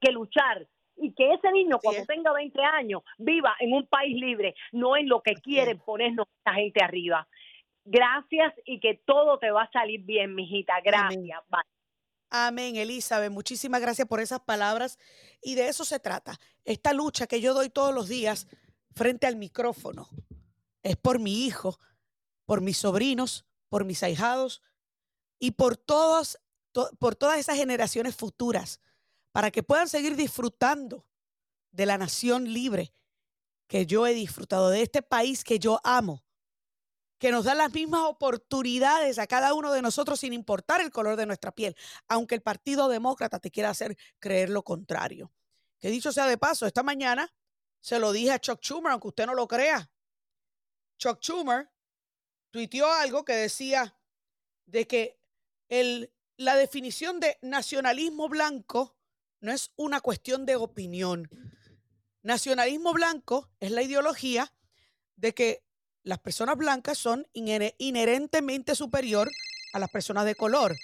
que 0.00 0.12
luchar 0.12 0.66
y 0.96 1.12
que 1.14 1.32
ese 1.32 1.50
niño 1.50 1.78
cuando 1.82 2.04
tenga 2.06 2.32
20 2.32 2.60
años 2.62 3.02
viva 3.18 3.54
en 3.58 3.72
un 3.72 3.86
país 3.86 4.14
libre, 4.14 4.54
no 4.70 4.96
en 4.96 5.08
lo 5.08 5.20
que 5.22 5.34
quieren 5.34 5.78
ponernos 5.80 6.28
esta 6.38 6.54
gente 6.54 6.82
arriba. 6.82 7.26
Gracias 7.84 8.54
y 8.64 8.78
que 8.78 9.02
todo 9.04 9.38
te 9.38 9.50
va 9.50 9.64
a 9.64 9.70
salir 9.72 10.02
bien, 10.02 10.34
mijita. 10.36 10.74
Gracias. 10.84 11.40
Amén, 12.30 12.76
Elizabeth. 12.76 13.32
Muchísimas 13.32 13.80
gracias 13.80 14.06
por 14.06 14.20
esas 14.20 14.40
palabras. 14.40 14.98
Y 15.42 15.56
de 15.56 15.68
eso 15.68 15.84
se 15.84 15.98
trata. 15.98 16.38
Esta 16.64 16.92
lucha 16.92 17.26
que 17.26 17.40
yo 17.40 17.54
doy 17.54 17.70
todos 17.70 17.92
los 17.92 18.08
días 18.08 18.46
frente 18.94 19.26
al 19.26 19.34
micrófono 19.34 20.08
es 20.84 20.96
por 20.96 21.18
mi 21.18 21.44
hijo, 21.44 21.78
por 22.46 22.60
mis 22.60 22.78
sobrinos, 22.78 23.44
por 23.68 23.84
mis 23.84 24.02
ahijados 24.04 24.62
y 25.42 25.50
por, 25.50 25.76
todas 25.76 26.38
por 27.00 27.16
todas 27.16 27.40
esas 27.40 27.56
generaciones 27.56 28.14
futuras 28.14 28.80
para 29.32 29.50
que 29.50 29.64
puedan 29.64 29.88
seguir 29.88 30.14
disfrutando 30.14 31.04
de 31.72 31.84
la 31.84 31.98
nación 31.98 32.52
libre 32.52 32.94
que 33.66 33.84
yo 33.84 34.06
he 34.06 34.14
disfrutado, 34.14 34.70
de 34.70 34.82
este 34.82 35.02
país 35.02 35.42
que 35.42 35.58
yo 35.58 35.80
amo, 35.82 36.22
que 37.18 37.32
nos 37.32 37.44
da 37.44 37.56
las 37.56 37.72
mismas 37.72 38.02
oportunidades 38.02 39.18
a 39.18 39.26
cada 39.26 39.52
uno 39.52 39.72
de 39.72 39.82
nosotros 39.82 40.20
sin 40.20 40.32
importar 40.32 40.80
el 40.80 40.92
color 40.92 41.16
de 41.16 41.26
nuestra 41.26 41.50
piel, 41.50 41.74
aunque 42.06 42.36
el 42.36 42.42
Partido 42.42 42.88
Demócrata 42.88 43.40
te 43.40 43.50
quiera 43.50 43.70
hacer 43.70 43.98
creer 44.20 44.48
lo 44.48 44.62
contrario. 44.62 45.32
Que 45.80 45.88
dicho 45.88 46.12
sea 46.12 46.26
de 46.26 46.38
paso, 46.38 46.66
esta 46.66 46.84
mañana 46.84 47.34
se 47.80 47.98
lo 47.98 48.12
dije 48.12 48.30
a 48.30 48.38
Chuck 48.38 48.60
Schumer, 48.62 48.92
aunque 48.92 49.08
usted 49.08 49.26
no 49.26 49.34
lo 49.34 49.48
crea. 49.48 49.90
Chuck 50.98 51.18
Schumer 51.20 51.68
tuiteó 52.52 52.86
algo 52.92 53.24
que 53.24 53.34
decía 53.34 53.98
de 54.66 54.86
que 54.86 55.21
el, 55.72 56.12
la 56.36 56.54
definición 56.54 57.18
de 57.18 57.38
nacionalismo 57.40 58.28
blanco 58.28 58.94
no 59.40 59.52
es 59.52 59.72
una 59.76 60.02
cuestión 60.02 60.44
de 60.44 60.56
opinión. 60.56 61.30
Nacionalismo 62.22 62.92
blanco 62.92 63.50
es 63.58 63.70
la 63.70 63.82
ideología 63.82 64.52
de 65.16 65.32
que 65.32 65.64
las 66.02 66.18
personas 66.18 66.58
blancas 66.58 66.98
son 66.98 67.26
inherentemente 67.32 68.74
superior 68.74 69.30
a 69.72 69.78
las 69.78 69.88
personas 69.88 70.26
de 70.26 70.34
color, 70.34 70.76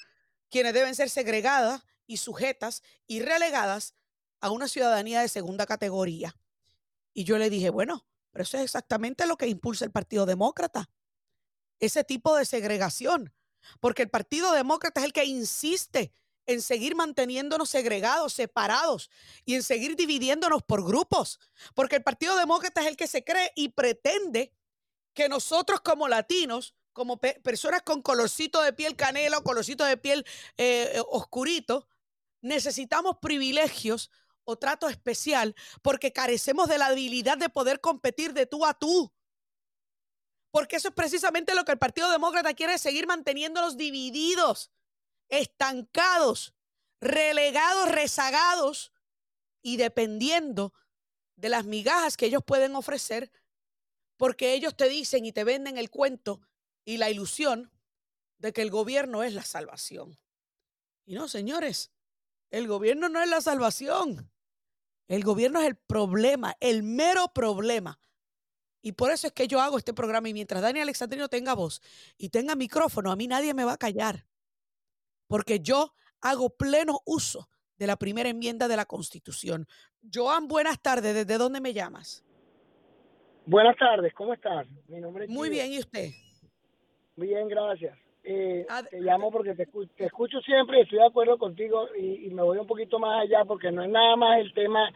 quienes 0.48 0.72
deben 0.72 0.94
ser 0.94 1.10
segregadas 1.10 1.82
y 2.06 2.16
sujetas 2.16 2.82
y 3.06 3.20
relegadas 3.20 3.94
a 4.40 4.50
una 4.50 4.68
ciudadanía 4.68 5.20
de 5.20 5.28
segunda 5.28 5.66
categoría. 5.66 6.34
Y 7.12 7.24
yo 7.24 7.36
le 7.36 7.50
dije, 7.50 7.68
bueno, 7.68 8.06
pero 8.30 8.44
eso 8.44 8.56
es 8.56 8.64
exactamente 8.64 9.26
lo 9.26 9.36
que 9.36 9.48
impulsa 9.48 9.84
el 9.84 9.90
Partido 9.90 10.24
Demócrata, 10.24 10.88
ese 11.78 12.04
tipo 12.04 12.34
de 12.36 12.46
segregación, 12.46 13.34
porque 13.80 14.02
el 14.02 14.10
Partido 14.10 14.52
Demócrata 14.52 15.00
es 15.00 15.06
el 15.06 15.12
que 15.12 15.24
insiste 15.24 16.12
en 16.48 16.62
seguir 16.62 16.96
manteniéndonos 16.96 17.68
segregados, 17.68 18.32
separados 18.32 19.10
y 19.44 19.54
en 19.54 19.62
seguir 19.62 19.96
dividiéndonos 19.96 20.62
por 20.62 20.84
grupos. 20.84 21.38
Porque 21.74 21.96
el 21.96 22.02
Partido 22.02 22.36
Demócrata 22.36 22.80
es 22.80 22.86
el 22.86 22.96
que 22.96 23.06
se 23.06 23.22
cree 23.22 23.52
y 23.54 23.68
pretende 23.68 24.52
que 25.12 25.28
nosotros 25.28 25.80
como 25.82 26.08
latinos, 26.08 26.74
como 26.94 27.18
personas 27.18 27.82
con 27.82 28.00
colorcito 28.00 28.62
de 28.62 28.72
piel 28.72 28.96
canela 28.96 29.38
o 29.38 29.44
colorcito 29.44 29.84
de 29.84 29.98
piel 29.98 30.24
eh, 30.56 30.92
eh, 30.94 31.02
oscurito, 31.08 31.86
necesitamos 32.40 33.16
privilegios 33.20 34.10
o 34.44 34.56
trato 34.56 34.88
especial 34.88 35.54
porque 35.82 36.12
carecemos 36.12 36.68
de 36.68 36.78
la 36.78 36.86
habilidad 36.86 37.36
de 37.36 37.50
poder 37.50 37.80
competir 37.80 38.32
de 38.32 38.46
tú 38.46 38.64
a 38.64 38.72
tú. 38.72 39.12
Porque 40.58 40.74
eso 40.74 40.88
es 40.88 40.94
precisamente 40.94 41.54
lo 41.54 41.64
que 41.64 41.70
el 41.70 41.78
Partido 41.78 42.10
Demócrata 42.10 42.52
quiere, 42.52 42.78
seguir 42.78 43.06
manteniéndonos 43.06 43.76
divididos 43.76 44.72
estancados, 45.28 46.52
relegados, 47.00 47.88
rezagados 47.92 48.92
y 49.62 49.76
dependiendo 49.76 50.74
de 51.36 51.48
las 51.48 51.64
migajas 51.64 52.16
que 52.16 52.26
ellos 52.26 52.42
pueden 52.44 52.74
ofrecer, 52.74 53.30
porque 54.16 54.52
ellos 54.52 54.76
te 54.76 54.88
dicen 54.88 55.24
y 55.24 55.30
te 55.30 55.44
venden 55.44 55.78
el 55.78 55.90
cuento 55.90 56.40
y 56.84 56.96
la 56.96 57.08
ilusión 57.08 57.70
de 58.38 58.52
que 58.52 58.62
el 58.62 58.70
gobierno 58.72 59.22
es 59.22 59.34
la 59.34 59.44
salvación. 59.44 60.18
Y 61.04 61.14
no, 61.14 61.28
señores, 61.28 61.92
el 62.50 62.66
gobierno 62.66 63.08
no 63.08 63.22
es 63.22 63.28
la 63.28 63.40
salvación. 63.40 64.28
El 65.06 65.22
gobierno 65.22 65.60
es 65.60 65.68
el 65.68 65.76
problema, 65.76 66.56
el 66.58 66.82
mero 66.82 67.32
problema. 67.32 68.00
Y 68.80 68.92
por 68.92 69.10
eso 69.10 69.26
es 69.26 69.32
que 69.32 69.48
yo 69.48 69.60
hago 69.60 69.76
este 69.76 69.92
programa 69.92 70.28
y 70.28 70.32
mientras 70.34 70.62
Dani 70.62 70.80
Alexandrino 70.80 71.28
tenga 71.28 71.54
voz 71.54 71.80
y 72.16 72.28
tenga 72.28 72.54
micrófono, 72.54 73.10
a 73.10 73.16
mí 73.16 73.26
nadie 73.26 73.52
me 73.54 73.64
va 73.64 73.72
a 73.72 73.78
callar 73.78 74.24
porque 75.26 75.60
yo 75.60 75.92
hago 76.20 76.50
pleno 76.50 77.00
uso 77.04 77.48
de 77.76 77.86
la 77.86 77.96
primera 77.96 78.28
enmienda 78.28 78.66
de 78.66 78.76
la 78.76 78.86
Constitución. 78.86 79.66
Joan, 80.12 80.48
buenas 80.48 80.80
tardes. 80.80 81.14
¿Desde 81.14 81.38
dónde 81.38 81.60
me 81.60 81.72
llamas? 81.72 82.24
Buenas 83.46 83.76
tardes, 83.76 84.12
¿cómo 84.14 84.34
estás? 84.34 84.66
Mi 84.88 85.00
nombre 85.00 85.24
es 85.24 85.30
Muy 85.30 85.48
bien, 85.48 85.72
¿y 85.72 85.78
usted? 85.78 86.10
Bien, 87.16 87.48
gracias. 87.48 87.96
Eh, 88.24 88.66
te 88.90 89.00
llamo 89.00 89.30
porque 89.30 89.54
te, 89.54 89.66
escu- 89.66 89.88
te 89.96 90.04
escucho 90.04 90.40
siempre 90.40 90.78
y 90.78 90.82
estoy 90.82 90.98
de 90.98 91.06
acuerdo 91.06 91.38
contigo 91.38 91.88
y, 91.98 92.26
y 92.26 92.30
me 92.30 92.42
voy 92.42 92.58
un 92.58 92.66
poquito 92.66 92.98
más 92.98 93.22
allá 93.22 93.44
porque 93.46 93.70
no 93.70 93.82
es 93.82 93.88
nada 93.90 94.16
más 94.16 94.38
el 94.40 94.52
tema 94.52 94.90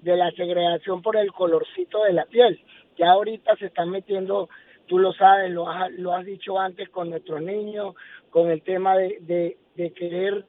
de 0.00 0.16
la 0.16 0.30
segregación 0.32 1.02
por 1.02 1.16
el 1.16 1.32
colorcito 1.32 2.04
de 2.04 2.12
la 2.12 2.24
piel. 2.26 2.62
Ya 2.98 3.10
ahorita 3.12 3.56
se 3.56 3.66
están 3.66 3.90
metiendo, 3.90 4.48
tú 4.86 4.98
lo 4.98 5.12
sabes, 5.12 5.50
lo 5.50 5.68
has, 5.68 5.90
lo 5.92 6.12
has 6.12 6.24
dicho 6.26 6.58
antes 6.58 6.88
con 6.90 7.10
nuestros 7.10 7.40
niños, 7.40 7.94
con 8.30 8.50
el 8.50 8.62
tema 8.62 8.96
de, 8.96 9.18
de, 9.20 9.56
de 9.76 9.92
querer 9.92 10.44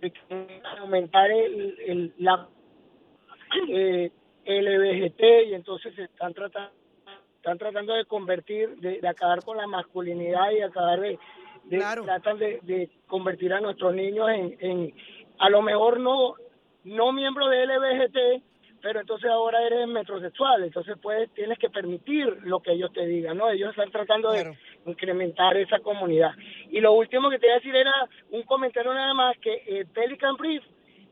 de 0.00 0.10
querer 0.10 0.62
aumentar 0.80 1.30
el, 1.30 1.76
el- 1.86 2.14
la 2.18 2.48
eh, 3.68 4.10
LBGT 4.44 5.20
y 5.48 5.54
entonces 5.54 5.94
se 5.94 6.04
están 6.04 6.32
tratando 6.34 6.72
están 7.36 7.58
tratando 7.58 7.94
de 7.94 8.04
convertir, 8.04 8.76
de, 8.76 9.00
de 9.00 9.08
acabar 9.08 9.42
con 9.42 9.56
la 9.56 9.66
masculinidad 9.66 10.52
y 10.52 10.60
acabar 10.60 11.00
de, 11.00 11.18
de- 11.64 11.76
Claro. 11.78 12.04
tratan 12.04 12.38
de, 12.38 12.60
de 12.62 12.88
convertir 13.08 13.52
a 13.52 13.60
nuestros 13.60 13.94
niños 13.94 14.28
en, 14.30 14.56
en 14.60 14.94
a 15.38 15.50
lo 15.50 15.60
mejor 15.62 15.98
no 16.00 16.34
no 16.84 17.12
miembros 17.12 17.50
de 17.50 17.66
LBGT, 17.66 18.42
pero 18.82 19.00
entonces 19.00 19.30
ahora 19.30 19.62
eres 19.66 19.86
metrosexual, 19.88 20.64
entonces 20.64 20.96
pues 21.00 21.30
tienes 21.34 21.58
que 21.58 21.70
permitir 21.70 22.26
lo 22.42 22.60
que 22.60 22.72
ellos 22.72 22.92
te 22.92 23.06
digan, 23.06 23.36
¿no? 23.38 23.48
Ellos 23.50 23.70
están 23.70 23.90
tratando 23.90 24.30
Claro. 24.32 24.50
de 24.84 24.90
incrementar 24.90 25.56
esa 25.56 25.78
comunidad. 25.78 26.32
Y 26.70 26.80
lo 26.80 26.92
último 26.92 27.30
que 27.30 27.38
te 27.38 27.46
voy 27.46 27.52
a 27.52 27.56
decir 27.56 27.74
era 27.76 27.92
un 28.32 28.42
comentario 28.42 28.92
nada 28.92 29.14
más 29.14 29.36
que 29.40 29.54
eh, 29.66 29.86
Pelican 29.94 30.36
Brief 30.36 30.62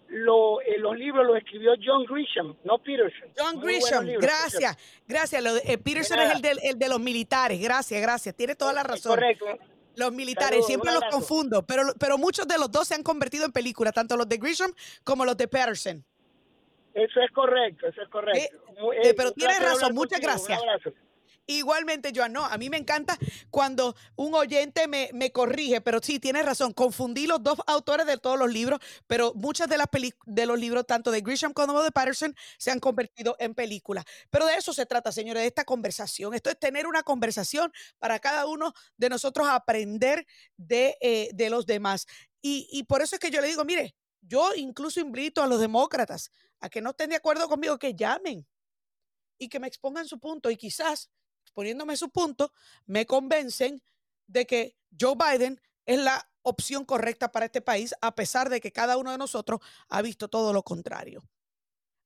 lo, 0.09 0.61
eh, 0.63 0.77
los 0.79 0.99
libros 0.99 1.25
los 1.25 1.37
escribió 1.37 1.73
John 1.83 2.05
Grisham, 2.05 2.57
no 2.65 2.79
Peterson. 2.79 3.29
John 3.39 3.61
Grisham, 3.61 4.05
libros, 4.05 4.23
gracias, 4.25 5.03
gracias. 5.07 5.43
Lo 5.43 5.55
de- 5.55 5.63
eh, 5.65 5.79
Peterson 5.79 6.19
De 6.19 6.25
es 6.25 6.35
el, 6.35 6.43
del- 6.43 6.59
el 6.65 6.79
de 6.79 6.89
los 6.89 6.99
militares, 6.99 7.61
gracias, 7.61 8.03
gracias. 8.03 8.35
Tiene 8.35 8.57
toda 8.57 8.73
la 8.73 8.83
razón. 8.83 9.13
Correcto. 9.15 9.47
Los 9.97 10.13
militares, 10.13 10.51
Saludos, 10.65 10.67
siempre 10.67 10.93
los 10.93 11.03
confundo, 11.11 11.65
pero, 11.67 11.83
pero 11.99 12.17
muchos 12.19 12.47
de 12.49 12.57
los 12.59 12.71
dos 12.71 12.89
se 12.89 12.95
han 12.95 13.03
convertido 13.03 13.45
en 13.45 13.53
películas, 13.53 13.93
tanto 13.93 14.17
los 14.17 14.29
de 14.29 14.39
Grisham 14.39 14.73
como 15.05 15.25
los 15.25 15.37
de 15.37 15.47
Patterson. 15.47 16.05
Eso 16.95 17.21
es 17.21 17.31
correcto, 17.33 17.87
eso 17.87 18.03
es 18.03 18.09
correcto. 18.09 18.59
Muy- 18.81 18.97
eh, 18.97 19.01
eh, 19.11 19.15
pero 19.15 19.33
tienes 19.33 19.61
razón, 19.61 19.95
muchas 19.95 20.21
contigo, 20.21 20.33
gracias. 20.33 20.63
Un 20.63 20.69
abrazo. 20.69 20.93
Igualmente, 21.47 22.13
Joan, 22.15 22.33
no, 22.33 22.45
a 22.45 22.57
mí 22.59 22.71
me 22.71 22.77
encanta 22.77 23.19
cuando 23.51 23.97
un 24.15 24.35
oyente 24.35 24.87
me, 24.87 25.11
me 25.13 25.33
corrige, 25.33 25.81
pero 25.81 25.99
sí, 26.01 26.21
tienes 26.21 26.45
razón, 26.45 26.73
confundí 26.73 27.27
los 27.27 27.43
dos 27.43 27.59
autores 27.67 28.07
de 28.07 28.19
todos 28.19 28.39
los 28.39 28.53
libros, 28.53 28.79
pero 29.09 29.33
muchas 29.35 29.69
de 29.69 29.77
las 29.77 29.89
de 30.27 30.47
los 30.47 30.61
libros, 30.61 30.87
tanto 30.87 31.11
de 31.11 31.23
Grisham 31.23 31.53
como 31.53 31.83
de 31.83 31.91
Patterson, 31.91 32.37
se 32.57 32.71
han 32.71 32.79
convertido 32.79 33.35
en 33.41 33.55
películas. 33.55 34.05
Pero 34.31 34.47
de 34.47 34.55
eso 34.55 34.73
se 34.73 34.87
trata, 34.87 35.11
señores, 35.11 35.43
de 35.43 35.49
esta 35.49 35.65
conversación. 35.65 36.35
Esto 36.35 36.51
es 36.51 36.59
tener 36.59 36.87
una 36.87 37.03
conversación 37.03 37.73
para 37.99 38.21
cada 38.21 38.47
uno 38.47 38.73
de 38.97 39.09
nosotros 39.09 39.49
aprender 39.49 40.27
de, 40.57 40.97
eh, 41.01 41.31
de 41.33 41.51
los 41.51 41.67
demás. 41.67 42.07
Y, 42.41 42.69
y 42.71 42.85
por 42.85 43.03
eso 43.03 43.17
es 43.17 43.21
que 43.21 43.31
yo 43.31 43.41
le 43.41 43.49
digo, 43.49 43.65
mire, 43.65 43.97
yo 44.21 44.55
incluso 44.55 45.01
invito 45.01 45.43
a 45.43 45.49
los 45.49 45.59
demócratas 45.59 46.31
a 46.61 46.69
que 46.69 46.81
no 46.81 46.91
estén 46.91 47.11
de 47.11 47.17
acuerdo 47.17 47.49
conmigo, 47.49 47.79
que 47.79 47.95
llamen 47.95 48.47
y 49.39 49.49
que 49.49 49.61
me 49.61 49.67
expongan 49.67 50.07
su 50.07 50.19
punto 50.19 50.51
y 50.51 50.57
quizás 50.57 51.11
exponiéndome 51.43 51.97
su 51.97 52.11
punto 52.11 52.53
me 52.87 53.07
convencen 53.07 53.83
de 54.27 54.47
que 54.47 54.77
Joe 54.99 55.17
Biden 55.17 55.61
es 55.87 55.99
la 55.99 56.31
opción 56.43 56.85
correcta 56.85 57.33
para 57.33 57.47
este 57.47 57.61
país 57.61 57.95
a 58.01 58.15
pesar 58.15 58.49
de 58.49 58.61
que 58.61 58.73
cada 58.73 58.97
uno 58.97 59.11
de 59.11 59.19
nosotros 59.19 59.61
ha 59.89 60.03
visto 60.03 60.29
todo 60.29 60.53
lo 60.53 60.63
contrario. 60.63 61.23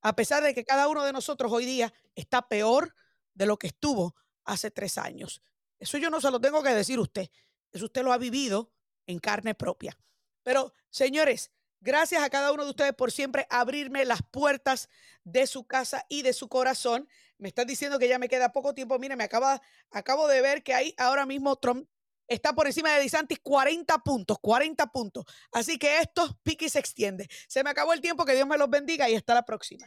A 0.00 0.14
pesar 0.16 0.42
de 0.42 0.54
que 0.54 0.64
cada 0.64 0.88
uno 0.88 1.04
de 1.04 1.12
nosotros 1.12 1.50
hoy 1.52 1.64
día 1.64 1.92
está 2.14 2.48
peor 2.48 2.94
de 3.34 3.46
lo 3.46 3.58
que 3.58 3.68
estuvo 3.68 4.14
hace 4.44 4.70
tres 4.70 4.98
años. 4.98 5.42
Eso 5.78 5.98
yo 5.98 6.10
no 6.10 6.20
se 6.20 6.30
lo 6.30 6.40
tengo 6.40 6.62
que 6.62 6.70
decir 6.70 6.98
a 6.98 7.02
usted. 7.02 7.30
Eso 7.72 7.86
usted 7.86 8.02
lo 8.02 8.12
ha 8.12 8.18
vivido 8.18 8.72
en 9.06 9.18
carne 9.18 9.54
propia. 9.54 9.96
Pero, 10.42 10.72
señores, 10.90 11.50
gracias 11.84 12.22
a 12.22 12.30
cada 12.30 12.50
uno 12.50 12.64
de 12.64 12.70
ustedes 12.70 12.94
por 12.94 13.12
siempre 13.12 13.46
abrirme 13.50 14.04
las 14.04 14.22
puertas 14.22 14.88
de 15.22 15.46
su 15.46 15.66
casa 15.66 16.04
y 16.08 16.22
de 16.22 16.32
su 16.32 16.48
corazón. 16.48 17.08
Me 17.38 17.48
están 17.48 17.66
diciendo 17.66 17.98
que 17.98 18.08
ya 18.08 18.18
me 18.18 18.28
queda 18.28 18.52
poco 18.52 18.74
tiempo. 18.74 18.98
Mire, 18.98 19.16
me 19.16 19.24
acaba, 19.24 19.60
acabo 19.90 20.26
de 20.26 20.40
ver 20.40 20.62
que 20.62 20.74
ahí 20.74 20.94
ahora 20.96 21.26
mismo 21.26 21.56
Trump 21.56 21.86
está 22.26 22.54
por 22.54 22.66
encima 22.66 22.90
de 22.92 23.02
DeSantis 23.02 23.38
40 23.42 23.98
puntos, 23.98 24.38
40 24.40 24.86
puntos. 24.86 25.24
Así 25.52 25.78
que 25.78 26.00
esto 26.00 26.38
pique 26.42 26.64
y 26.64 26.70
se 26.70 26.78
extiende. 26.78 27.28
Se 27.46 27.62
me 27.62 27.70
acabó 27.70 27.92
el 27.92 28.00
tiempo, 28.00 28.24
que 28.24 28.34
Dios 28.34 28.48
me 28.48 28.56
los 28.56 28.70
bendiga 28.70 29.08
y 29.10 29.14
hasta 29.14 29.34
la 29.34 29.44
próxima. 29.44 29.86